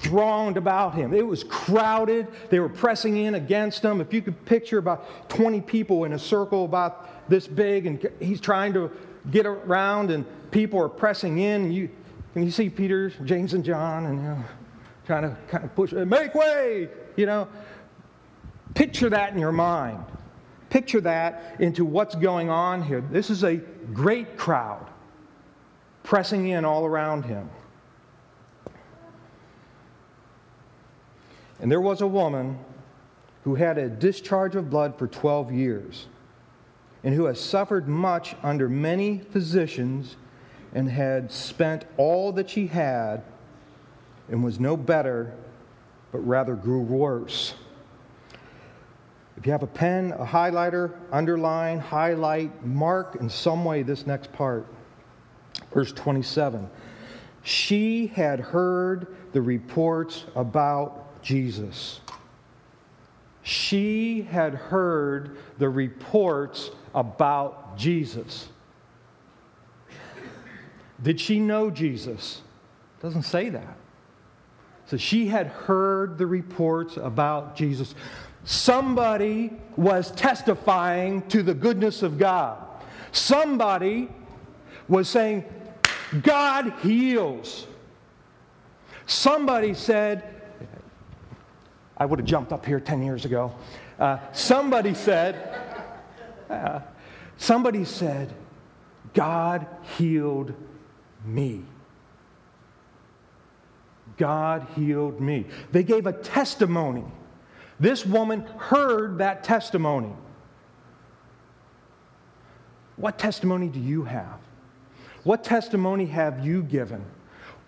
thronged 0.00 0.56
about 0.56 0.94
him. 0.94 1.14
It 1.14 1.24
was 1.26 1.44
crowded. 1.44 2.26
They 2.50 2.58
were 2.58 2.68
pressing 2.68 3.16
in 3.16 3.36
against 3.36 3.84
him. 3.84 4.00
If 4.00 4.12
you 4.12 4.20
could 4.20 4.44
picture 4.46 4.78
about 4.78 5.28
20 5.28 5.60
people 5.60 6.04
in 6.04 6.12
a 6.12 6.18
circle 6.18 6.64
about 6.64 7.28
this 7.28 7.46
big, 7.46 7.86
and 7.86 8.10
he's 8.20 8.40
trying 8.40 8.72
to 8.72 8.90
get 9.30 9.46
around, 9.46 10.10
and 10.10 10.24
people 10.50 10.82
are 10.82 10.88
pressing 10.88 11.38
in. 11.38 11.62
And 11.66 11.74
you, 11.74 11.88
you 12.34 12.50
see 12.50 12.68
Peter, 12.68 13.10
James, 13.24 13.54
and 13.54 13.64
John, 13.64 14.06
and 14.06 14.18
you 14.18 14.28
know, 14.28 14.44
trying 15.06 15.22
to 15.22 15.36
kind 15.48 15.64
of 15.64 15.74
push, 15.76 15.92
make 15.92 16.34
way, 16.34 16.88
you 17.16 17.26
know. 17.26 17.46
Picture 18.74 19.08
that 19.10 19.32
in 19.32 19.38
your 19.38 19.52
mind. 19.52 20.04
Picture 20.68 21.00
that 21.02 21.56
into 21.60 21.84
what's 21.84 22.16
going 22.16 22.50
on 22.50 22.82
here. 22.82 23.00
This 23.00 23.30
is 23.30 23.44
a 23.44 23.56
great 23.92 24.36
crowd 24.36 24.88
pressing 26.02 26.48
in 26.48 26.64
all 26.64 26.84
around 26.84 27.24
him. 27.24 27.48
And 31.64 31.72
there 31.72 31.80
was 31.80 32.02
a 32.02 32.06
woman 32.06 32.58
who 33.44 33.54
had 33.54 33.78
a 33.78 33.88
discharge 33.88 34.54
of 34.54 34.68
blood 34.68 34.98
for 34.98 35.06
12 35.06 35.50
years 35.50 36.08
and 37.02 37.14
who 37.14 37.24
has 37.24 37.40
suffered 37.40 37.88
much 37.88 38.36
under 38.42 38.68
many 38.68 39.20
physicians 39.30 40.16
and 40.74 40.90
had 40.90 41.32
spent 41.32 41.86
all 41.96 42.32
that 42.32 42.50
she 42.50 42.66
had 42.66 43.22
and 44.28 44.44
was 44.44 44.60
no 44.60 44.76
better, 44.76 45.32
but 46.12 46.18
rather 46.18 46.54
grew 46.54 46.82
worse. 46.82 47.54
If 49.38 49.46
you 49.46 49.52
have 49.52 49.62
a 49.62 49.66
pen, 49.66 50.12
a 50.18 50.26
highlighter, 50.26 50.92
underline, 51.10 51.78
highlight, 51.78 52.66
mark 52.66 53.16
in 53.22 53.30
some 53.30 53.64
way 53.64 53.82
this 53.82 54.06
next 54.06 54.30
part. 54.34 54.66
Verse 55.72 55.92
27. 55.92 56.68
She 57.42 58.08
had 58.08 58.38
heard 58.38 59.16
the 59.32 59.40
reports 59.40 60.26
about 60.36 61.03
Jesus. 61.24 62.00
She 63.42 64.22
had 64.22 64.54
heard 64.54 65.36
the 65.58 65.68
reports 65.68 66.70
about 66.94 67.76
Jesus. 67.76 68.48
Did 71.02 71.20
she 71.20 71.40
know 71.40 71.70
Jesus? 71.70 72.42
Doesn't 73.02 73.24
say 73.24 73.48
that. 73.50 73.76
So 74.86 74.96
she 74.96 75.26
had 75.26 75.48
heard 75.48 76.18
the 76.18 76.26
reports 76.26 76.96
about 76.96 77.56
Jesus. 77.56 77.94
Somebody 78.44 79.50
was 79.76 80.10
testifying 80.12 81.22
to 81.28 81.42
the 81.42 81.54
goodness 81.54 82.02
of 82.02 82.18
God. 82.18 82.58
Somebody 83.12 84.08
was 84.88 85.08
saying, 85.08 85.44
God 86.22 86.72
heals. 86.82 87.66
Somebody 89.06 89.74
said, 89.74 90.33
I 91.96 92.06
would 92.06 92.18
have 92.18 92.26
jumped 92.26 92.52
up 92.52 92.66
here 92.66 92.80
10 92.80 93.02
years 93.02 93.24
ago. 93.24 93.54
Uh, 93.98 94.18
somebody 94.32 94.94
said, 94.94 95.60
uh, 96.50 96.80
somebody 97.36 97.84
said, 97.84 98.32
God 99.12 99.66
healed 99.96 100.54
me. 101.24 101.64
God 104.16 104.66
healed 104.74 105.20
me. 105.20 105.46
They 105.72 105.82
gave 105.82 106.06
a 106.06 106.12
testimony. 106.12 107.04
This 107.80 108.04
woman 108.04 108.40
heard 108.58 109.18
that 109.18 109.44
testimony. 109.44 110.12
What 112.96 113.18
testimony 113.18 113.68
do 113.68 113.80
you 113.80 114.04
have? 114.04 114.38
What 115.24 115.42
testimony 115.42 116.06
have 116.06 116.44
you 116.44 116.62
given? 116.62 117.04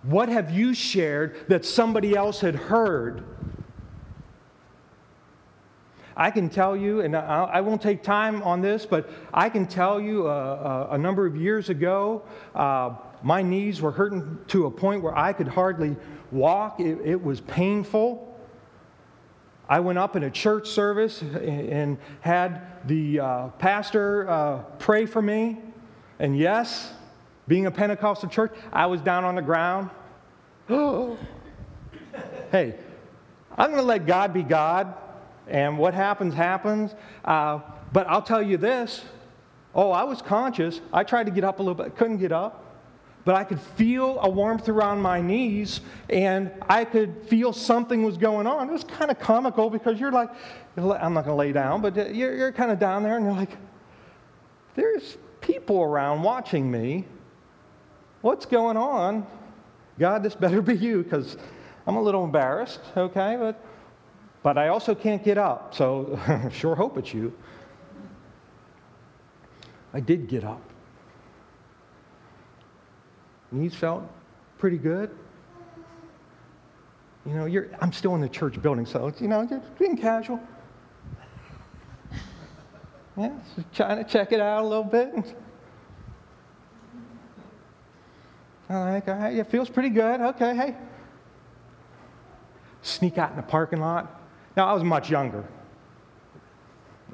What 0.03 0.29
have 0.29 0.51
you 0.51 0.75
shared 0.75 1.49
that 1.49 1.65
somebody 1.65 2.15
else 2.15 2.41
had 2.41 2.55
heard? 2.55 3.25
I 6.16 6.31
can 6.31 6.48
tell 6.48 6.74
you, 6.74 7.02
and 7.02 7.14
I 7.14 7.61
won't 7.61 7.83
take 7.83 8.02
time 8.02 8.42
on 8.42 8.62
this, 8.62 8.87
but 8.87 9.11
I 9.35 9.50
can 9.50 9.66
tell 9.66 10.00
you 10.00 10.26
uh, 10.26 10.31
uh, 10.90 10.94
a 10.94 10.98
number 10.98 11.26
of 11.26 11.37
years 11.37 11.68
ago, 11.68 12.22
uh, 12.55 12.94
my 13.22 13.42
knees 13.42 13.83
were 13.83 13.90
hurting 13.90 14.38
to 14.48 14.64
a 14.64 14.70
point 14.70 15.02
where 15.02 15.16
I 15.16 15.35
could 15.35 15.48
hardly 15.48 15.94
walk. 16.33 16.81
It, 16.81 17.00
it 17.05 17.22
was 17.22 17.42
painful. 17.42 18.35
I 19.68 19.81
went 19.81 19.98
up 19.98 20.16
in 20.16 20.22
a 20.22 20.31
church 20.31 20.68
service 20.68 21.20
and 21.20 21.98
had 22.20 22.62
the 22.87 23.20
uh, 23.20 23.48
pastor 23.59 24.31
uh, 24.31 24.59
pray 24.79 25.05
for 25.05 25.20
me. 25.20 25.59
And 26.18 26.38
yes, 26.38 26.94
being 27.46 27.66
a 27.66 27.70
Pentecostal 27.70 28.31
church, 28.31 28.55
I 28.72 28.87
was 28.87 29.02
down 29.02 29.24
on 29.24 29.35
the 29.35 29.42
ground. 29.42 29.90
hey, 32.50 32.74
I'm 33.59 33.70
going 33.70 33.83
to 33.83 33.87
let 33.87 34.07
God 34.07 34.33
be 34.33 34.42
God, 34.42 34.94
and 35.46 35.78
what 35.78 35.94
happens, 35.94 36.35
happens. 36.35 36.94
Uh, 37.24 37.61
but 37.92 38.06
I'll 38.09 38.22
tell 38.22 38.42
you 38.42 38.56
this 38.56 39.02
oh, 39.74 39.90
I 39.90 40.04
was 40.04 40.22
conscious. 40.22 40.80
I 40.90 41.04
tried 41.04 41.26
to 41.26 41.32
get 41.32 41.44
up 41.44 41.59
a 41.59 41.62
little 41.62 41.74
bit, 41.74 41.96
couldn't 41.96 42.16
get 42.16 42.32
up 42.32 42.66
but 43.26 43.35
I 43.35 43.42
could 43.42 43.61
feel 43.61 44.20
a 44.20 44.30
warmth 44.30 44.68
around 44.68 45.02
my 45.02 45.20
knees 45.20 45.80
and 46.09 46.48
I 46.68 46.85
could 46.85 47.26
feel 47.26 47.52
something 47.52 48.04
was 48.04 48.16
going 48.16 48.46
on. 48.46 48.68
It 48.68 48.72
was 48.72 48.85
kind 48.85 49.11
of 49.11 49.18
comical 49.18 49.68
because 49.68 49.98
you're 49.98 50.12
like, 50.12 50.30
I'm 50.76 51.12
not 51.12 51.24
going 51.24 51.24
to 51.24 51.35
lay 51.35 51.50
down, 51.50 51.82
but 51.82 52.14
you're, 52.14 52.37
you're 52.37 52.52
kind 52.52 52.70
of 52.70 52.78
down 52.78 53.02
there 53.02 53.16
and 53.16 53.26
you're 53.26 53.35
like, 53.35 53.50
there's 54.76 55.18
people 55.40 55.82
around 55.82 56.22
watching 56.22 56.70
me. 56.70 57.04
What's 58.20 58.46
going 58.46 58.76
on? 58.76 59.26
God, 59.98 60.22
this 60.22 60.37
better 60.37 60.62
be 60.62 60.76
you 60.76 61.02
because 61.02 61.37
I'm 61.85 61.96
a 61.96 62.02
little 62.02 62.22
embarrassed, 62.22 62.80
okay? 62.96 63.37
But, 63.40 63.61
but 64.46 64.56
I 64.56 64.68
also 64.68 64.94
can't 64.94 65.24
get 65.24 65.38
up, 65.38 65.74
so 65.74 66.16
sure 66.52 66.76
hope 66.76 66.96
it's 66.98 67.12
you. 67.12 67.37
I 69.92 69.98
did 69.98 70.28
get 70.28 70.44
up. 70.44 70.62
Knees 73.50 73.74
felt 73.74 74.04
pretty 74.56 74.78
good. 74.78 75.11
You 77.26 77.35
know, 77.35 77.64
I'm 77.80 77.92
still 77.92 78.14
in 78.14 78.20
the 78.20 78.28
church 78.28 78.62
building, 78.62 78.87
so, 78.87 79.12
you 79.18 79.26
know, 79.26 79.44
just 79.44 79.76
being 79.80 79.96
casual. 79.96 80.38
Yeah, 83.16 83.32
so 83.56 83.64
trying 83.74 84.04
to 84.04 84.09
check 84.09 84.30
it 84.30 84.38
out 84.38 84.62
a 84.62 84.66
little 84.68 84.85
bit. 84.85 85.12
I'm 88.68 88.92
like, 88.92 89.09
all 89.09 89.16
right, 89.16 89.35
it 89.35 89.50
feels 89.50 89.68
pretty 89.68 89.90
good. 89.90 90.20
Okay, 90.20 90.54
hey. 90.54 90.76
Sneak 92.82 93.18
out 93.18 93.30
in 93.30 93.37
the 93.38 93.42
parking 93.42 93.80
lot. 93.80 94.15
Now, 94.57 94.69
I 94.69 94.73
was 94.73 94.85
much 94.85 95.11
younger. 95.11 95.45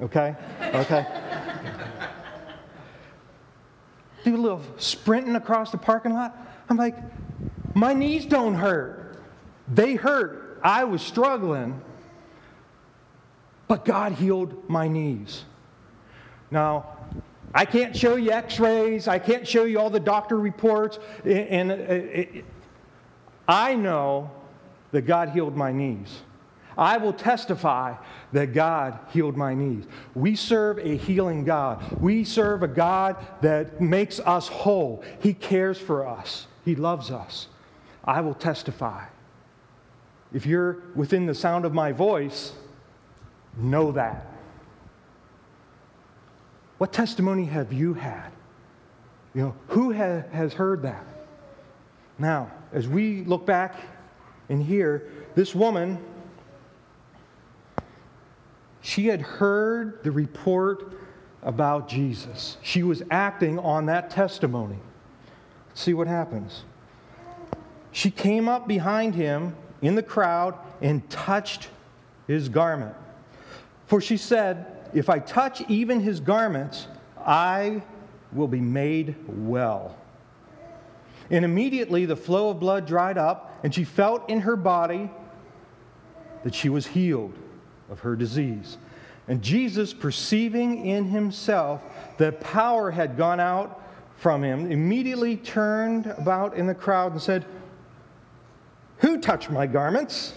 Okay? 0.01 0.35
Okay 0.61 1.05
do 4.23 4.35
a 4.35 4.37
little 4.37 4.61
sprinting 4.77 5.35
across 5.35 5.71
the 5.71 5.77
parking 5.77 6.13
lot. 6.13 6.35
I'm 6.69 6.77
like, 6.77 6.95
my 7.75 7.93
knees 7.93 8.25
don't 8.25 8.55
hurt. 8.55 9.17
They 9.67 9.95
hurt. 9.95 10.59
I 10.63 10.85
was 10.85 11.01
struggling. 11.01 11.81
But 13.67 13.85
God 13.85 14.13
healed 14.13 14.69
my 14.69 14.87
knees. 14.87 15.43
Now, 16.51 16.97
I 17.53 17.65
can't 17.65 17.95
show 17.95 18.15
you 18.15 18.31
x 18.31 18.59
rays, 18.59 19.07
I 19.07 19.19
can't 19.19 19.47
show 19.47 19.65
you 19.65 19.79
all 19.79 19.89
the 19.89 19.99
doctor 19.99 20.37
reports. 20.37 20.99
And 21.25 21.71
uh, 21.71 22.41
I 23.47 23.75
know 23.75 24.31
that 24.91 25.03
God 25.03 25.29
healed 25.29 25.55
my 25.55 25.71
knees. 25.71 26.21
I 26.77 26.97
will 26.97 27.13
testify 27.13 27.95
that 28.31 28.53
God 28.53 28.99
healed 29.09 29.37
my 29.37 29.53
knees. 29.53 29.85
We 30.15 30.35
serve 30.35 30.79
a 30.79 30.97
healing 30.97 31.43
God. 31.43 32.01
We 32.01 32.23
serve 32.23 32.63
a 32.63 32.67
God 32.67 33.17
that 33.41 33.79
makes 33.79 34.19
us 34.19 34.47
whole. 34.47 35.03
He 35.19 35.33
cares 35.33 35.77
for 35.77 36.07
us, 36.07 36.47
He 36.65 36.75
loves 36.75 37.11
us. 37.11 37.47
I 38.03 38.21
will 38.21 38.33
testify. 38.33 39.05
If 40.33 40.45
you're 40.45 40.79
within 40.95 41.25
the 41.25 41.35
sound 41.35 41.63
of 41.63 41.73
my 41.73 41.91
voice, 41.91 42.53
know 43.55 43.91
that. 43.91 44.27
What 46.79 46.91
testimony 46.91 47.45
have 47.45 47.71
you 47.71 47.93
had? 47.93 48.29
You 49.33 49.41
know, 49.41 49.55
who 49.67 49.91
has 49.91 50.53
heard 50.53 50.81
that? 50.81 51.05
Now, 52.19 52.51
as 52.71 52.87
we 52.87 53.23
look 53.23 53.45
back 53.45 53.75
and 54.49 54.61
hear, 54.61 55.09
this 55.35 55.55
woman 55.55 56.03
she 58.83 59.07
had 59.07 59.21
heard 59.21 60.03
the 60.03 60.11
report 60.11 60.93
about 61.41 61.87
Jesus. 61.87 62.57
She 62.61 62.83
was 62.83 63.01
acting 63.09 63.57
on 63.57 63.85
that 63.85 64.09
testimony. 64.09 64.77
Let's 65.69 65.81
see 65.81 65.93
what 65.93 66.07
happens. 66.07 66.65
She 67.93 68.11
came 68.11 68.49
up 68.49 68.67
behind 68.67 69.15
him 69.15 69.55
in 69.81 69.95
the 69.95 70.03
crowd 70.03 70.55
and 70.81 71.09
touched 71.09 71.69
his 72.27 72.49
garment. 72.49 72.93
For 73.85 74.01
she 74.01 74.17
said, 74.17 74.65
If 74.93 75.09
I 75.09 75.19
touch 75.19 75.61
even 75.69 76.01
his 76.01 76.19
garments, 76.19 76.87
I 77.25 77.83
will 78.33 78.49
be 78.49 78.59
made 78.59 79.15
well. 79.29 79.95
And 81.29 81.45
immediately 81.45 82.05
the 82.05 82.17
flow 82.17 82.49
of 82.49 82.59
blood 82.59 82.85
dried 82.85 83.17
up, 83.17 83.59
and 83.63 83.73
she 83.73 83.85
felt 83.85 84.29
in 84.29 84.41
her 84.41 84.57
body 84.57 85.09
that 86.43 86.53
she 86.53 86.67
was 86.67 86.85
healed 86.85 87.33
of 87.93 87.99
her 87.99 88.15
disease. 88.15 88.77
And 89.27 89.41
Jesus, 89.41 89.93
perceiving 89.93 90.85
in 90.85 91.05
himself 91.05 91.81
that 92.17 92.41
power 92.41 92.91
had 92.91 93.15
gone 93.15 93.39
out 93.39 93.81
from 94.17 94.43
him, 94.43 94.69
immediately 94.69 95.37
turned 95.37 96.07
about 96.07 96.55
in 96.55 96.65
the 96.65 96.73
crowd 96.73 97.13
and 97.13 97.21
said, 97.21 97.45
Who 98.97 99.21
touched 99.21 99.49
my 99.49 99.67
garments? 99.67 100.33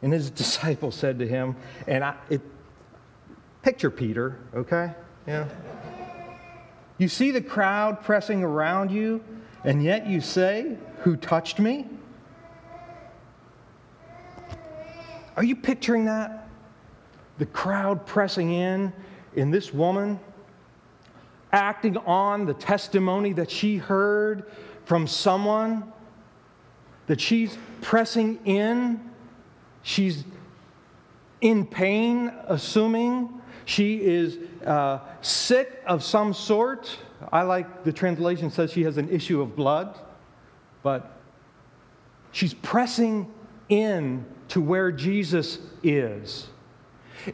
And 0.00 0.12
his 0.12 0.30
disciples 0.44 0.94
said 0.94 1.18
to 1.18 1.26
him, 1.26 1.56
and 1.86 2.04
I, 2.04 2.14
it, 2.30 2.40
picture 3.62 3.90
Peter, 3.90 4.38
okay? 4.54 4.94
Yeah. 5.26 5.48
You 6.96 7.08
see 7.08 7.32
the 7.32 7.42
crowd 7.42 8.02
pressing 8.02 8.42
around 8.44 8.90
you, 8.90 9.22
and 9.64 9.82
yet 9.82 10.06
you 10.06 10.20
say, 10.20 10.78
Who 11.00 11.16
touched 11.16 11.58
me? 11.58 11.86
Are 15.38 15.44
you 15.44 15.54
picturing 15.54 16.06
that? 16.06 16.48
The 17.38 17.46
crowd 17.46 18.04
pressing 18.06 18.52
in, 18.52 18.92
in 19.36 19.52
this 19.52 19.72
woman 19.72 20.18
acting 21.52 21.96
on 21.98 22.44
the 22.44 22.54
testimony 22.54 23.32
that 23.34 23.48
she 23.48 23.76
heard 23.76 24.50
from 24.84 25.06
someone, 25.06 25.92
that 27.06 27.20
she's 27.20 27.56
pressing 27.82 28.40
in, 28.46 29.00
she's 29.82 30.24
in 31.40 31.64
pain, 31.64 32.32
assuming 32.48 33.40
she 33.64 34.02
is 34.02 34.38
uh, 34.66 34.98
sick 35.20 35.80
of 35.86 36.02
some 36.02 36.34
sort. 36.34 36.98
I 37.30 37.42
like 37.42 37.84
the 37.84 37.92
translation 37.92 38.50
says 38.50 38.72
she 38.72 38.82
has 38.82 38.96
an 38.96 39.08
issue 39.08 39.40
of 39.40 39.54
blood, 39.54 39.96
but 40.82 41.16
she's 42.32 42.54
pressing 42.54 43.32
in 43.68 44.26
to 44.48 44.60
where 44.60 44.90
Jesus 44.90 45.58
is. 45.82 46.48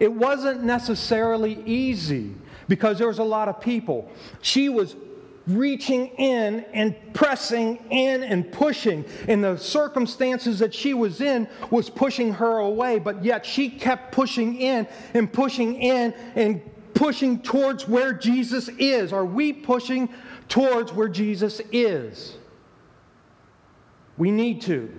It 0.00 0.12
wasn't 0.12 0.64
necessarily 0.64 1.62
easy 1.64 2.34
because 2.68 2.98
there 2.98 3.08
was 3.08 3.18
a 3.18 3.24
lot 3.24 3.48
of 3.48 3.60
people. 3.60 4.10
She 4.40 4.68
was 4.68 4.96
reaching 5.46 6.08
in 6.16 6.64
and 6.72 6.94
pressing 7.12 7.76
in 7.90 8.22
and 8.22 8.50
pushing 8.50 9.04
and 9.28 9.44
the 9.44 9.58
circumstances 9.58 10.58
that 10.58 10.72
she 10.72 10.94
was 10.94 11.20
in 11.20 11.46
was 11.70 11.90
pushing 11.90 12.32
her 12.32 12.58
away 12.58 12.98
but 12.98 13.22
yet 13.22 13.44
she 13.44 13.68
kept 13.68 14.10
pushing 14.10 14.56
in 14.56 14.88
and 15.12 15.30
pushing 15.30 15.74
in 15.74 16.14
and 16.34 16.62
pushing 16.94 17.38
towards 17.40 17.86
where 17.86 18.14
Jesus 18.14 18.68
is 18.78 19.12
are 19.12 19.26
we 19.26 19.52
pushing 19.52 20.08
towards 20.48 20.94
where 20.94 21.08
Jesus 21.08 21.60
is 21.70 22.38
we 24.16 24.30
need 24.30 24.62
to 24.62 24.90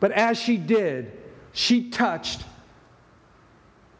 but 0.00 0.12
as 0.12 0.38
she 0.38 0.56
did 0.56 1.12
she 1.52 1.90
touched 1.90 2.42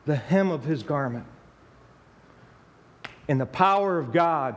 the 0.06 0.16
hem 0.16 0.50
of 0.50 0.64
his 0.64 0.82
garment 0.82 1.26
and 3.28 3.40
the 3.40 3.46
power 3.46 3.98
of 3.98 4.12
God 4.12 4.56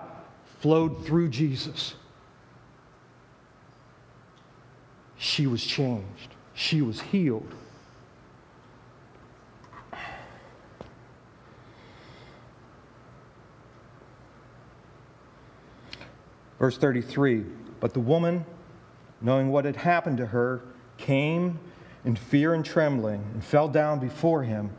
flowed 0.59 1.05
through 1.05 1.29
Jesus. 1.29 1.93
She 5.17 5.47
was 5.47 5.63
changed, 5.63 6.35
she 6.53 6.81
was 6.81 7.01
healed. 7.01 7.53
Verse 16.59 16.77
33 16.77 17.45
But 17.79 17.93
the 17.93 17.99
woman, 17.99 18.45
knowing 19.21 19.51
what 19.51 19.65
had 19.65 19.75
happened 19.75 20.17
to 20.17 20.25
her, 20.27 20.61
came 20.97 21.59
in 22.05 22.15
fear 22.15 22.53
and 22.53 22.65
trembling 22.65 23.23
and 23.33 23.43
fell 23.43 23.67
down 23.67 23.99
before 23.99 24.43
him 24.43 24.71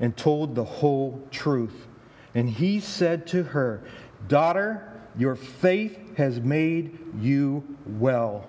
and 0.00 0.16
told 0.16 0.54
the 0.54 0.64
whole 0.64 1.26
truth. 1.30 1.86
And 2.34 2.48
he 2.48 2.80
said 2.80 3.26
to 3.28 3.42
her, 3.42 3.82
Daughter, 4.28 4.92
your 5.16 5.36
faith 5.36 6.16
has 6.16 6.40
made 6.40 6.98
you 7.18 7.64
well. 7.86 8.48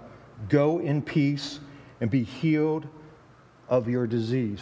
Go 0.49 0.79
in 0.79 1.01
peace 1.01 1.59
and 2.01 2.09
be 2.09 2.23
healed 2.23 2.87
of 3.69 3.87
your 3.87 4.07
disease. 4.07 4.59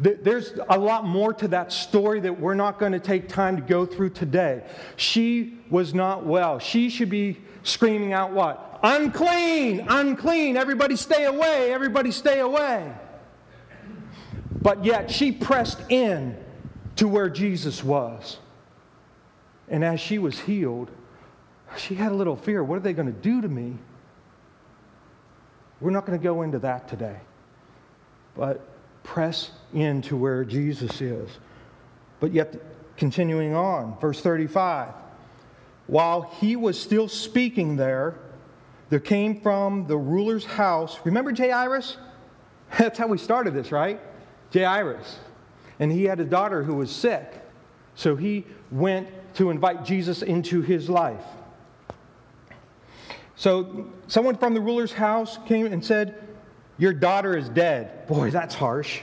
There's 0.00 0.52
a 0.68 0.78
lot 0.78 1.06
more 1.06 1.32
to 1.34 1.48
that 1.48 1.72
story 1.72 2.20
that 2.20 2.38
we're 2.38 2.54
not 2.54 2.78
going 2.78 2.92
to 2.92 3.00
take 3.00 3.28
time 3.28 3.56
to 3.56 3.62
go 3.62 3.84
through 3.84 4.10
today. 4.10 4.62
She 4.94 5.58
was 5.70 5.92
not 5.92 6.24
well. 6.24 6.60
She 6.60 6.88
should 6.88 7.10
be 7.10 7.38
screaming 7.64 8.12
out, 8.12 8.32
What? 8.32 8.67
Unclean, 8.82 9.86
unclean. 9.88 10.56
Everybody 10.56 10.96
stay 10.96 11.24
away, 11.24 11.72
everybody 11.72 12.10
stay 12.10 12.40
away. 12.40 12.92
But 14.60 14.84
yet 14.84 15.10
she 15.10 15.32
pressed 15.32 15.80
in 15.88 16.36
to 16.96 17.08
where 17.08 17.28
Jesus 17.28 17.82
was. 17.82 18.38
And 19.68 19.84
as 19.84 20.00
she 20.00 20.18
was 20.18 20.38
healed, 20.38 20.90
she 21.76 21.94
had 21.94 22.12
a 22.12 22.14
little 22.14 22.36
fear. 22.36 22.64
What 22.64 22.76
are 22.76 22.80
they 22.80 22.92
going 22.92 23.12
to 23.12 23.20
do 23.20 23.40
to 23.40 23.48
me? 23.48 23.76
We're 25.80 25.90
not 25.90 26.06
going 26.06 26.18
to 26.18 26.22
go 26.22 26.42
into 26.42 26.58
that 26.60 26.88
today. 26.88 27.18
But 28.34 28.66
press 29.02 29.50
into 29.72 30.16
where 30.16 30.44
Jesus 30.44 31.00
is. 31.00 31.28
But 32.20 32.32
yet, 32.32 32.56
continuing 32.96 33.54
on, 33.54 33.96
verse 34.00 34.20
35 34.20 34.94
while 35.88 36.22
he 36.38 36.54
was 36.54 36.78
still 36.78 37.08
speaking 37.08 37.76
there, 37.76 38.14
there 38.90 39.00
came 39.00 39.40
from 39.40 39.86
the 39.86 39.96
ruler's 39.96 40.44
house. 40.44 40.98
Remember 41.04 41.34
Jairus? 41.34 41.96
That's 42.78 42.98
how 42.98 43.06
we 43.06 43.18
started 43.18 43.54
this, 43.54 43.72
right? 43.72 44.00
Jairus 44.52 45.18
and 45.78 45.92
he 45.92 46.04
had 46.04 46.20
a 46.20 46.24
daughter 46.24 46.62
who 46.62 46.74
was 46.74 46.90
sick. 46.90 47.40
So 47.94 48.16
he 48.16 48.44
went 48.70 49.08
to 49.34 49.50
invite 49.50 49.84
Jesus 49.84 50.22
into 50.22 50.60
his 50.62 50.88
life. 50.88 51.24
So 53.36 53.92
someone 54.08 54.36
from 54.36 54.54
the 54.54 54.60
ruler's 54.60 54.92
house 54.92 55.38
came 55.46 55.66
and 55.66 55.84
said, 55.84 56.14
Your 56.76 56.92
daughter 56.92 57.36
is 57.36 57.48
dead. 57.48 58.06
Boy, 58.08 58.30
that's 58.30 58.54
harsh. 58.54 59.00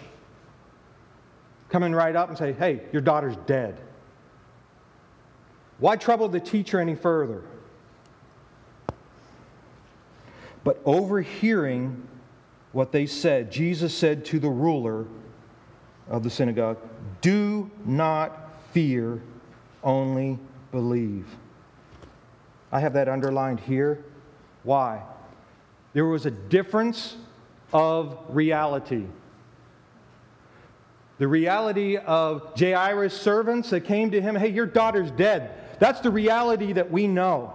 Coming 1.70 1.94
right 1.94 2.16
up 2.16 2.30
and 2.30 2.38
say, 2.38 2.54
Hey, 2.54 2.82
your 2.92 3.02
daughter's 3.02 3.38
dead. 3.46 3.80
Why 5.78 5.96
trouble 5.96 6.30
the 6.30 6.40
teacher 6.40 6.80
any 6.80 6.96
further? 6.96 7.44
But 10.66 10.82
overhearing 10.84 12.06
what 12.74 12.92
they 12.92 13.06
said, 13.06 13.50
Jesus 13.50 13.98
said 13.98 14.26
to 14.26 14.40
the 14.40 14.50
ruler, 14.50 15.06
of 16.08 16.24
the 16.24 16.30
synagogue, 16.30 16.78
Do 17.22 17.70
not 17.86 18.54
fear, 18.72 19.22
only 19.84 20.40
believe. 20.72 21.28
I 22.72 22.80
have 22.80 22.94
that 22.94 23.08
underlined 23.08 23.60
here. 23.60 24.04
Why? 24.64 25.02
There 25.94 26.06
was 26.06 26.26
a 26.26 26.32
difference 26.32 27.16
of 27.72 28.18
reality. 28.30 29.06
The 31.18 31.28
reality 31.28 31.96
of 31.98 32.52
Jairus' 32.60 33.14
servants 33.14 33.70
that 33.70 33.82
came 33.82 34.12
to 34.12 34.22
him, 34.22 34.36
hey, 34.36 34.50
your 34.50 34.66
daughter's 34.66 35.12
dead. 35.12 35.80
That's 35.80 36.02
the 36.02 36.12
reality 36.12 36.74
that 36.74 36.92
we 36.92 37.08
know. 37.08 37.54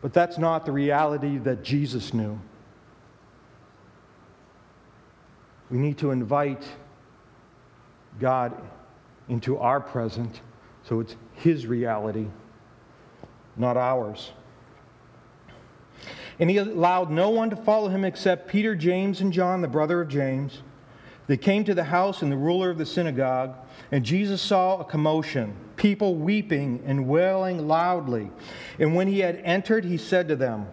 But 0.00 0.12
that's 0.12 0.38
not 0.38 0.66
the 0.66 0.72
reality 0.72 1.38
that 1.38 1.62
Jesus 1.62 2.14
knew. 2.14 2.38
We 5.70 5.78
need 5.78 5.98
to 5.98 6.10
invite 6.10 6.64
God 8.20 8.54
into 9.28 9.58
our 9.58 9.80
present 9.80 10.40
so 10.84 11.00
it's 11.00 11.16
His 11.34 11.66
reality, 11.66 12.26
not 13.56 13.76
ours. 13.76 14.32
And 16.38 16.50
he 16.50 16.58
allowed 16.58 17.10
no 17.10 17.30
one 17.30 17.50
to 17.50 17.56
follow 17.56 17.88
him 17.88 18.04
except 18.04 18.48
Peter, 18.48 18.76
James, 18.76 19.20
and 19.20 19.32
John, 19.32 19.62
the 19.62 19.68
brother 19.68 20.02
of 20.02 20.08
James. 20.08 20.62
They 21.26 21.36
came 21.36 21.64
to 21.64 21.74
the 21.74 21.84
house 21.84 22.22
and 22.22 22.30
the 22.30 22.36
ruler 22.36 22.70
of 22.70 22.78
the 22.78 22.86
synagogue, 22.86 23.56
and 23.92 24.04
Jesus 24.04 24.42
saw 24.42 24.80
a 24.80 24.84
commotion, 24.84 25.54
people 25.76 26.16
weeping 26.16 26.82
and 26.86 27.06
wailing 27.06 27.68
loudly. 27.68 28.30
And 28.78 28.94
when 28.94 29.08
he 29.08 29.20
had 29.20 29.36
entered, 29.44 29.84
he 29.84 29.96
said 29.96 30.28
to 30.28 30.36
them, 30.36 30.66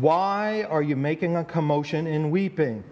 Why 0.00 0.64
are 0.64 0.82
you 0.82 0.96
making 0.96 1.36
a 1.36 1.44
commotion 1.44 2.06
and 2.06 2.30
weeping? 2.30 2.84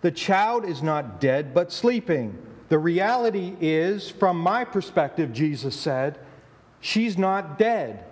The 0.00 0.10
child 0.10 0.64
is 0.64 0.82
not 0.82 1.20
dead, 1.20 1.54
but 1.54 1.72
sleeping. 1.72 2.38
The 2.68 2.78
reality 2.78 3.56
is, 3.60 4.10
from 4.10 4.38
my 4.38 4.64
perspective, 4.64 5.32
Jesus 5.32 5.74
said, 5.74 6.18
she's 6.80 7.16
not 7.16 7.58
dead, 7.58 8.04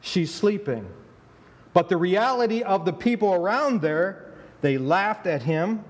she's 0.00 0.32
sleeping. 0.32 0.88
But 1.74 1.88
the 1.88 1.96
reality 1.96 2.62
of 2.62 2.84
the 2.84 2.92
people 2.92 3.34
around 3.34 3.82
there, 3.82 4.32
they 4.60 4.78
laughed 4.78 5.26
at 5.26 5.42
him, 5.42 5.84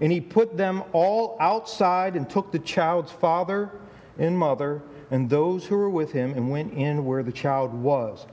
and 0.00 0.12
he 0.12 0.20
put 0.20 0.56
them 0.56 0.82
all 0.92 1.36
outside 1.40 2.16
and 2.16 2.28
took 2.28 2.52
the 2.52 2.58
child's 2.58 3.12
father 3.12 3.70
and 4.18 4.38
mother 4.38 4.82
and 5.10 5.30
those 5.30 5.64
who 5.64 5.76
were 5.76 5.90
with 5.90 6.12
him 6.12 6.32
and 6.34 6.50
went 6.50 6.72
in 6.72 7.04
where 7.04 7.22
the 7.22 7.32
child 7.32 7.72
was. 7.72 8.26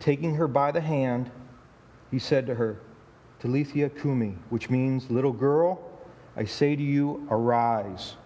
Taking 0.00 0.34
her 0.34 0.48
by 0.48 0.70
the 0.70 0.80
hand, 0.80 1.30
he 2.10 2.18
said 2.18 2.46
to 2.46 2.54
her, 2.54 2.80
Talitha 3.40 3.88
Kumi, 3.90 4.36
which 4.50 4.68
means, 4.68 5.10
little 5.10 5.32
girl, 5.32 5.80
I 6.36 6.44
say 6.44 6.74
to 6.74 6.82
you, 6.82 7.26
arise. 7.30 8.16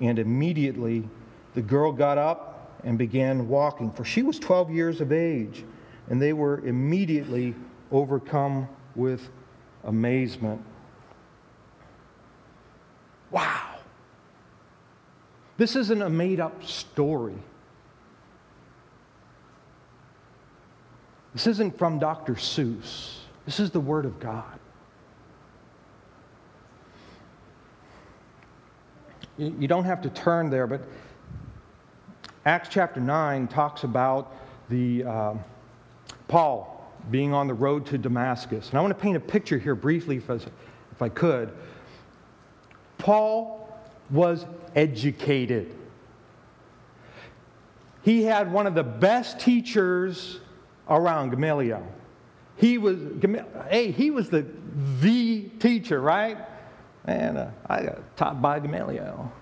And 0.00 0.18
immediately 0.18 1.08
the 1.54 1.62
girl 1.62 1.92
got 1.92 2.18
up 2.18 2.80
and 2.84 2.96
began 2.96 3.48
walking, 3.48 3.90
for 3.90 4.04
she 4.04 4.22
was 4.22 4.38
12 4.38 4.70
years 4.70 5.00
of 5.00 5.12
age. 5.12 5.64
And 6.08 6.22
they 6.22 6.32
were 6.32 6.60
immediately 6.60 7.54
overcome 7.92 8.68
with 8.94 9.28
amazement. 9.84 10.62
This 15.60 15.76
isn't 15.76 16.00
a 16.00 16.08
made 16.08 16.40
up 16.40 16.64
story. 16.64 17.36
This 21.34 21.46
isn't 21.46 21.76
from 21.76 21.98
Dr. 21.98 22.32
Seuss. 22.32 23.18
This 23.44 23.60
is 23.60 23.70
the 23.70 23.78
Word 23.78 24.06
of 24.06 24.18
God. 24.18 24.58
You 29.36 29.68
don't 29.68 29.84
have 29.84 30.00
to 30.00 30.08
turn 30.08 30.48
there, 30.48 30.66
but 30.66 30.80
Acts 32.46 32.70
chapter 32.70 32.98
9 32.98 33.46
talks 33.46 33.84
about 33.84 34.34
the 34.70 35.04
uh, 35.04 35.34
Paul 36.26 36.90
being 37.10 37.34
on 37.34 37.48
the 37.48 37.54
road 37.54 37.84
to 37.84 37.98
Damascus. 37.98 38.70
And 38.70 38.78
I 38.78 38.80
want 38.80 38.96
to 38.96 39.02
paint 39.02 39.18
a 39.18 39.20
picture 39.20 39.58
here 39.58 39.74
briefly, 39.74 40.16
if 40.16 40.30
I, 40.30 40.36
if 40.36 41.02
I 41.02 41.10
could. 41.10 41.52
Paul 42.96 43.59
was 44.10 44.46
educated. 44.74 45.74
He 48.02 48.24
had 48.24 48.52
one 48.52 48.66
of 48.66 48.74
the 48.74 48.82
best 48.82 49.40
teachers 49.40 50.40
around 50.88 51.30
Gamaliel. 51.30 51.86
He 52.56 52.78
was, 52.78 52.98
hey, 53.68 53.90
he 53.90 54.10
was 54.10 54.30
the, 54.30 54.46
the 55.00 55.42
teacher, 55.58 56.00
right? 56.00 56.38
And 57.04 57.38
uh, 57.38 57.48
I 57.66 57.82
got 57.82 58.16
taught 58.16 58.42
by 58.42 58.60
Gamaliel. 58.60 59.32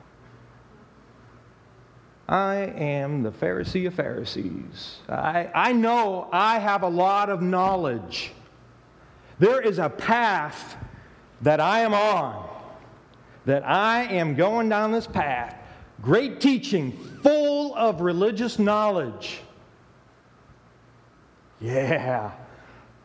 I 2.28 2.56
am 2.56 3.22
the 3.22 3.30
Pharisee 3.30 3.86
of 3.86 3.94
Pharisees. 3.94 4.98
I, 5.08 5.50
I 5.54 5.72
know 5.72 6.28
I 6.30 6.58
have 6.58 6.82
a 6.82 6.88
lot 6.88 7.30
of 7.30 7.40
knowledge. 7.40 8.32
There 9.38 9.60
is 9.60 9.78
a 9.78 9.88
path 9.88 10.76
that 11.40 11.60
I 11.60 11.80
am 11.80 11.94
on, 11.94 12.48
that 13.48 13.66
I 13.66 14.02
am 14.02 14.34
going 14.34 14.68
down 14.68 14.92
this 14.92 15.06
path. 15.06 15.56
Great 16.02 16.38
teaching, 16.38 16.92
full 17.22 17.74
of 17.74 18.02
religious 18.02 18.58
knowledge. 18.58 19.40
Yeah, 21.58 22.32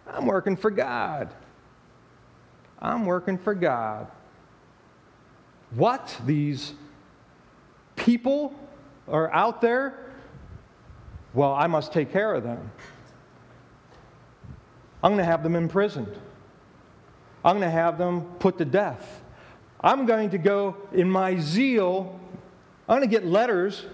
I'm 0.05 0.25
working 0.25 0.57
for 0.57 0.69
God. 0.69 1.33
I'm 2.77 3.05
working 3.05 3.37
for 3.37 3.55
God. 3.55 4.11
What? 5.75 6.19
These 6.25 6.73
people 7.95 8.53
are 9.07 9.31
out 9.31 9.61
there? 9.61 10.13
Well, 11.33 11.53
I 11.53 11.67
must 11.67 11.93
take 11.93 12.11
care 12.11 12.33
of 12.33 12.43
them. 12.43 12.69
I'm 15.01 15.11
going 15.13 15.19
to 15.19 15.23
have 15.23 15.41
them 15.41 15.55
imprisoned. 15.55 16.13
I'm 17.45 17.59
going 17.59 17.69
to 17.69 17.71
have 17.71 17.97
them 17.97 18.23
put 18.39 18.57
to 18.57 18.65
death. 18.65 19.22
I'm 19.83 20.05
going 20.05 20.29
to 20.29 20.37
go 20.37 20.77
in 20.93 21.09
my 21.09 21.37
zeal, 21.37 22.19
I'm 22.87 22.99
going 22.99 23.09
to 23.09 23.13
get 23.13 23.25
letters 23.25 23.85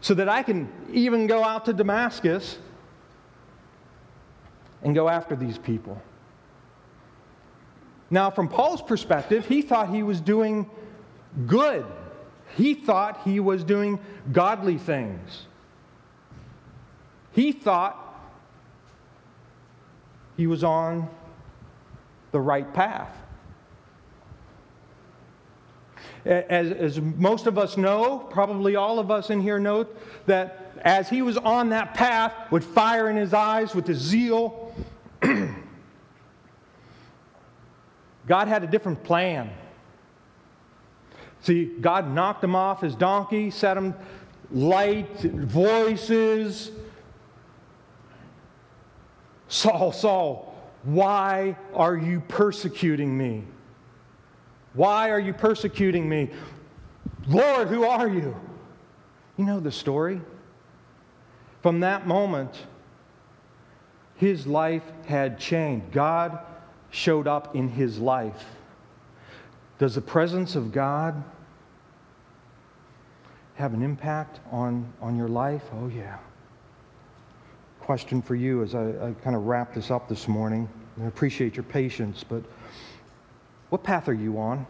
so 0.00 0.14
that 0.14 0.28
I 0.28 0.42
can 0.42 0.70
even 0.92 1.26
go 1.26 1.42
out 1.42 1.64
to 1.64 1.72
Damascus 1.72 2.58
and 4.82 4.94
go 4.94 5.08
after 5.08 5.34
these 5.34 5.58
people. 5.58 6.00
Now, 8.08 8.30
from 8.30 8.48
Paul's 8.48 8.82
perspective, 8.82 9.46
he 9.46 9.62
thought 9.62 9.92
he 9.92 10.04
was 10.04 10.20
doing 10.20 10.70
good. 11.46 11.84
He 12.54 12.74
thought 12.74 13.22
he 13.24 13.40
was 13.40 13.64
doing 13.64 13.98
godly 14.30 14.78
things. 14.78 15.46
He 17.32 17.50
thought 17.50 18.02
he 20.36 20.46
was 20.46 20.62
on 20.62 21.08
the 22.30 22.40
right 22.40 22.72
path. 22.72 23.14
As, 26.26 26.72
as, 26.72 27.00
most 27.00 27.46
of 27.46 27.56
us 27.56 27.76
know, 27.76 28.18
probably 28.18 28.74
all 28.74 28.98
of 28.98 29.12
us 29.12 29.30
in 29.30 29.40
here 29.40 29.60
know, 29.60 29.86
that 30.26 30.72
as 30.82 31.08
he 31.08 31.22
was 31.22 31.36
on 31.36 31.68
that 31.68 31.94
path 31.94 32.32
with 32.50 32.64
fire 32.64 33.08
in 33.08 33.16
his 33.16 33.32
eyes, 33.32 33.76
with 33.76 33.86
his 33.86 33.98
zeal, 33.98 34.74
God 38.26 38.48
had 38.48 38.64
a 38.64 38.66
different 38.66 39.04
plan. 39.04 39.52
See, 41.42 41.66
God 41.80 42.12
knocked 42.12 42.42
him 42.42 42.56
off 42.56 42.80
his 42.80 42.96
donkey, 42.96 43.52
set 43.52 43.76
him 43.76 43.94
light, 44.50 45.20
voices. 45.20 46.72
Saul, 49.46 49.92
Saul, 49.92 50.56
why 50.82 51.56
are 51.72 51.96
you 51.96 52.20
persecuting 52.20 53.16
me? 53.16 53.44
Why 54.76 55.10
are 55.10 55.18
you 55.18 55.32
persecuting 55.32 56.08
me? 56.08 56.30
Lord, 57.26 57.68
who 57.68 57.84
are 57.84 58.08
you? 58.08 58.36
You 59.36 59.44
know 59.44 59.58
the 59.58 59.72
story. 59.72 60.20
From 61.62 61.80
that 61.80 62.06
moment, 62.06 62.66
his 64.16 64.46
life 64.46 64.84
had 65.06 65.40
changed. 65.40 65.90
God 65.92 66.38
showed 66.90 67.26
up 67.26 67.56
in 67.56 67.68
his 67.68 67.98
life. 67.98 68.44
Does 69.78 69.94
the 69.94 70.00
presence 70.00 70.56
of 70.56 70.72
God 70.72 71.22
have 73.56 73.74
an 73.74 73.82
impact 73.82 74.40
on, 74.52 74.90
on 75.00 75.16
your 75.16 75.28
life? 75.28 75.62
Oh, 75.72 75.88
yeah. 75.88 76.18
Question 77.80 78.20
for 78.20 78.34
you 78.34 78.62
as 78.62 78.74
I, 78.74 78.88
I 78.88 79.12
kind 79.22 79.36
of 79.36 79.46
wrap 79.46 79.74
this 79.74 79.90
up 79.90 80.08
this 80.08 80.28
morning. 80.28 80.68
I 81.02 81.06
appreciate 81.06 81.56
your 81.56 81.64
patience, 81.64 82.24
but 82.24 82.42
what 83.68 83.82
path 83.82 84.08
are 84.08 84.14
you 84.14 84.38
on? 84.38 84.66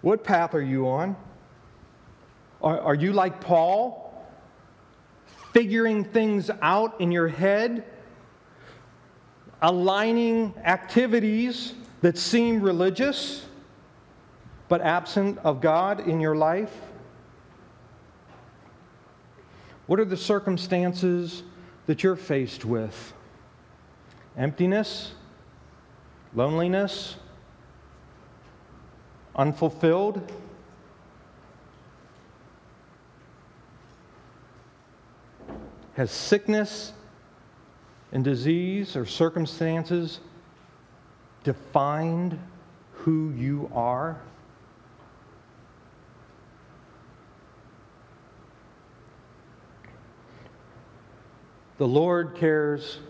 what 0.00 0.24
path 0.24 0.54
are 0.54 0.62
you 0.62 0.88
on? 0.88 1.16
Are, 2.60 2.80
are 2.80 2.94
you 2.94 3.12
like 3.12 3.40
Paul? 3.40 4.02
figuring 5.52 6.02
things 6.04 6.50
out 6.62 7.00
in 7.00 7.12
your 7.12 7.28
head, 7.28 7.84
aligning 9.60 10.54
activities 10.64 11.74
that 12.00 12.18
seem 12.18 12.60
religious 12.60 13.46
but 14.68 14.80
absent 14.80 15.38
of 15.38 15.60
God 15.60 16.08
in 16.08 16.20
your 16.20 16.34
life? 16.34 16.74
What 19.86 20.00
are 20.00 20.04
the 20.06 20.16
circumstances 20.16 21.42
that 21.86 22.02
you're 22.02 22.16
faced 22.16 22.64
with? 22.64 23.12
Emptiness? 24.36 25.12
Loneliness? 26.34 27.16
Unfulfilled? 29.34 30.30
Has 35.94 36.10
sickness 36.10 36.92
and 38.12 38.24
disease 38.24 38.96
or 38.96 39.04
circumstances 39.04 40.20
defined 41.44 42.38
who 42.92 43.30
you 43.32 43.70
are? 43.74 44.20
The 51.82 51.88
Lord 51.88 52.36
cares 52.36 53.00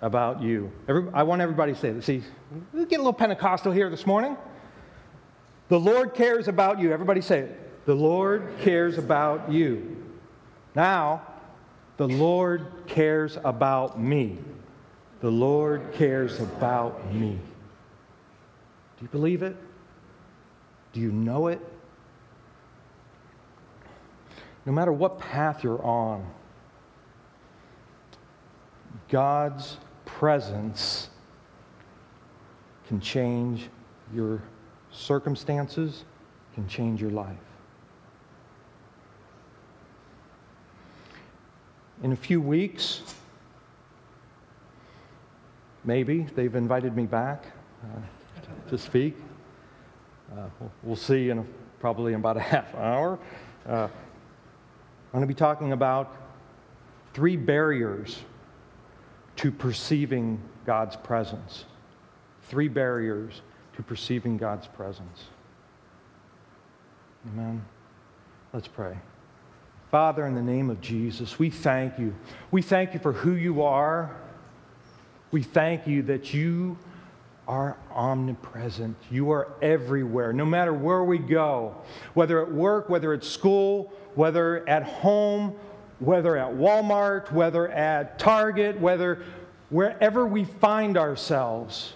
about 0.00 0.42
you. 0.42 0.72
Every, 0.88 1.06
I 1.14 1.22
want 1.22 1.42
everybody 1.42 1.74
to 1.74 1.78
say 1.78 1.92
this. 1.92 2.06
See, 2.06 2.24
we 2.72 2.84
get 2.84 2.96
a 2.96 2.98
little 2.98 3.12
Pentecostal 3.12 3.70
here 3.70 3.88
this 3.88 4.04
morning. 4.04 4.36
The 5.68 5.78
Lord 5.78 6.12
cares 6.12 6.48
about 6.48 6.80
you. 6.80 6.92
Everybody 6.92 7.20
say 7.20 7.38
it. 7.38 7.86
The 7.86 7.94
Lord 7.94 8.52
cares 8.62 8.98
about 8.98 9.52
you. 9.52 10.04
Now, 10.74 11.22
the 11.98 12.08
Lord 12.08 12.66
cares 12.88 13.38
about 13.44 14.00
me. 14.00 14.38
The 15.20 15.30
Lord 15.30 15.92
cares 15.92 16.40
about 16.40 17.14
me. 17.14 17.38
Do 18.96 19.02
you 19.02 19.08
believe 19.08 19.44
it? 19.44 19.56
Do 20.92 20.98
you 20.98 21.12
know 21.12 21.46
it? 21.46 21.60
No 24.64 24.72
matter 24.72 24.92
what 24.92 25.20
path 25.20 25.62
you're 25.62 25.80
on, 25.84 26.28
God's 29.08 29.78
presence 30.04 31.10
can 32.88 33.00
change 33.00 33.68
your 34.14 34.42
circumstances, 34.90 36.04
can 36.54 36.66
change 36.68 37.00
your 37.00 37.10
life. 37.10 37.36
in 42.02 42.12
a 42.12 42.16
few 42.16 42.40
weeks, 42.40 43.00
maybe, 45.84 46.26
they've 46.34 46.54
invited 46.54 46.96
me 46.96 47.06
back 47.06 47.44
uh, 47.82 48.68
to 48.68 48.78
speak. 48.78 49.16
Uh, 50.32 50.48
we'll 50.82 50.96
see 50.96 51.30
in 51.30 51.38
a, 51.38 51.44
probably 51.80 52.12
in 52.12 52.20
about 52.20 52.36
a 52.36 52.40
half 52.54 52.74
hour. 52.74 53.18
Uh, 53.66 53.88
I'm 53.88 55.12
going 55.12 55.22
to 55.22 55.26
be 55.26 55.34
talking 55.34 55.72
about 55.72 56.14
three 57.14 57.36
barriers 57.36 58.18
to 59.36 59.50
perceiving 59.50 60.40
God's 60.64 60.96
presence. 60.96 61.64
Three 62.44 62.68
barriers 62.68 63.42
to 63.74 63.82
perceiving 63.82 64.36
God's 64.36 64.66
presence. 64.66 65.24
Amen. 67.32 67.64
Let's 68.52 68.68
pray. 68.68 68.96
Father, 69.90 70.26
in 70.26 70.34
the 70.34 70.42
name 70.42 70.70
of 70.70 70.80
Jesus, 70.80 71.38
we 71.38 71.50
thank 71.50 71.98
you. 71.98 72.14
We 72.50 72.62
thank 72.62 72.94
you 72.94 73.00
for 73.00 73.12
who 73.12 73.32
you 73.32 73.62
are. 73.62 74.16
We 75.30 75.42
thank 75.42 75.86
you 75.86 76.02
that 76.02 76.34
you 76.34 76.78
are 77.46 77.76
omnipresent. 77.92 78.96
You 79.10 79.30
are 79.30 79.48
everywhere, 79.62 80.32
no 80.32 80.44
matter 80.44 80.72
where 80.72 81.04
we 81.04 81.18
go, 81.18 81.76
whether 82.14 82.42
at 82.42 82.52
work, 82.52 82.88
whether 82.88 83.12
at 83.12 83.22
school, 83.22 83.92
whether 84.14 84.68
at 84.68 84.82
home, 84.82 85.54
whether 85.98 86.36
at 86.36 86.52
Walmart, 86.52 87.32
whether 87.32 87.68
at 87.68 88.18
Target, 88.18 88.78
whether 88.80 89.22
Wherever 89.70 90.26
we 90.26 90.44
find 90.44 90.96
ourselves, 90.96 91.94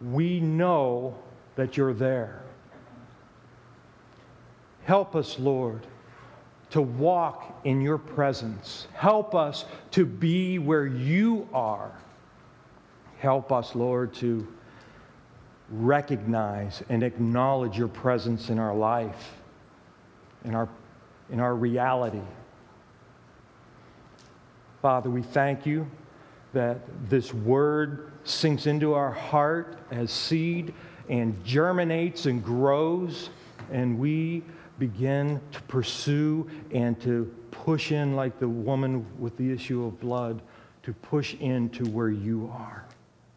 we 0.00 0.38
know 0.40 1.16
that 1.56 1.76
you're 1.76 1.94
there. 1.94 2.42
Help 4.84 5.16
us, 5.16 5.38
Lord, 5.38 5.86
to 6.70 6.80
walk 6.80 7.60
in 7.64 7.80
your 7.80 7.98
presence. 7.98 8.86
Help 8.94 9.34
us 9.34 9.64
to 9.90 10.06
be 10.06 10.58
where 10.58 10.86
you 10.86 11.48
are. 11.52 11.90
Help 13.18 13.50
us, 13.50 13.74
Lord, 13.74 14.14
to 14.14 14.46
recognize 15.70 16.82
and 16.88 17.02
acknowledge 17.02 17.76
your 17.76 17.88
presence 17.88 18.48
in 18.48 18.60
our 18.60 18.74
life, 18.74 19.32
in 20.44 20.54
our, 20.54 20.68
in 21.30 21.40
our 21.40 21.54
reality. 21.54 22.22
Father, 24.80 25.10
we 25.10 25.22
thank 25.22 25.66
you 25.66 25.88
that 26.52 26.78
this 27.08 27.34
word 27.34 28.12
sinks 28.24 28.66
into 28.66 28.94
our 28.94 29.10
heart 29.10 29.78
as 29.90 30.10
seed 30.10 30.72
and 31.08 31.42
germinates 31.44 32.26
and 32.26 32.44
grows, 32.44 33.30
and 33.72 33.98
we 33.98 34.42
begin 34.78 35.40
to 35.52 35.62
pursue 35.62 36.48
and 36.72 37.00
to 37.00 37.32
push 37.50 37.92
in, 37.92 38.14
like 38.14 38.38
the 38.38 38.48
woman 38.48 39.04
with 39.18 39.36
the 39.36 39.50
issue 39.50 39.84
of 39.84 39.98
blood, 40.00 40.40
to 40.82 40.92
push 40.92 41.34
into 41.34 41.84
where 41.86 42.10
you 42.10 42.52
are. 42.54 42.84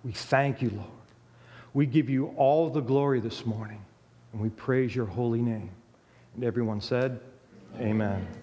We 0.03 0.11
thank 0.11 0.61
you, 0.61 0.69
Lord. 0.69 0.87
We 1.73 1.85
give 1.85 2.09
you 2.09 2.27
all 2.37 2.69
the 2.69 2.81
glory 2.81 3.19
this 3.19 3.45
morning, 3.45 3.83
and 4.33 4.41
we 4.41 4.49
praise 4.49 4.95
your 4.95 5.05
holy 5.05 5.41
name. 5.41 5.71
And 6.35 6.43
everyone 6.43 6.81
said, 6.81 7.19
Amen. 7.77 7.91
Amen. 7.91 8.40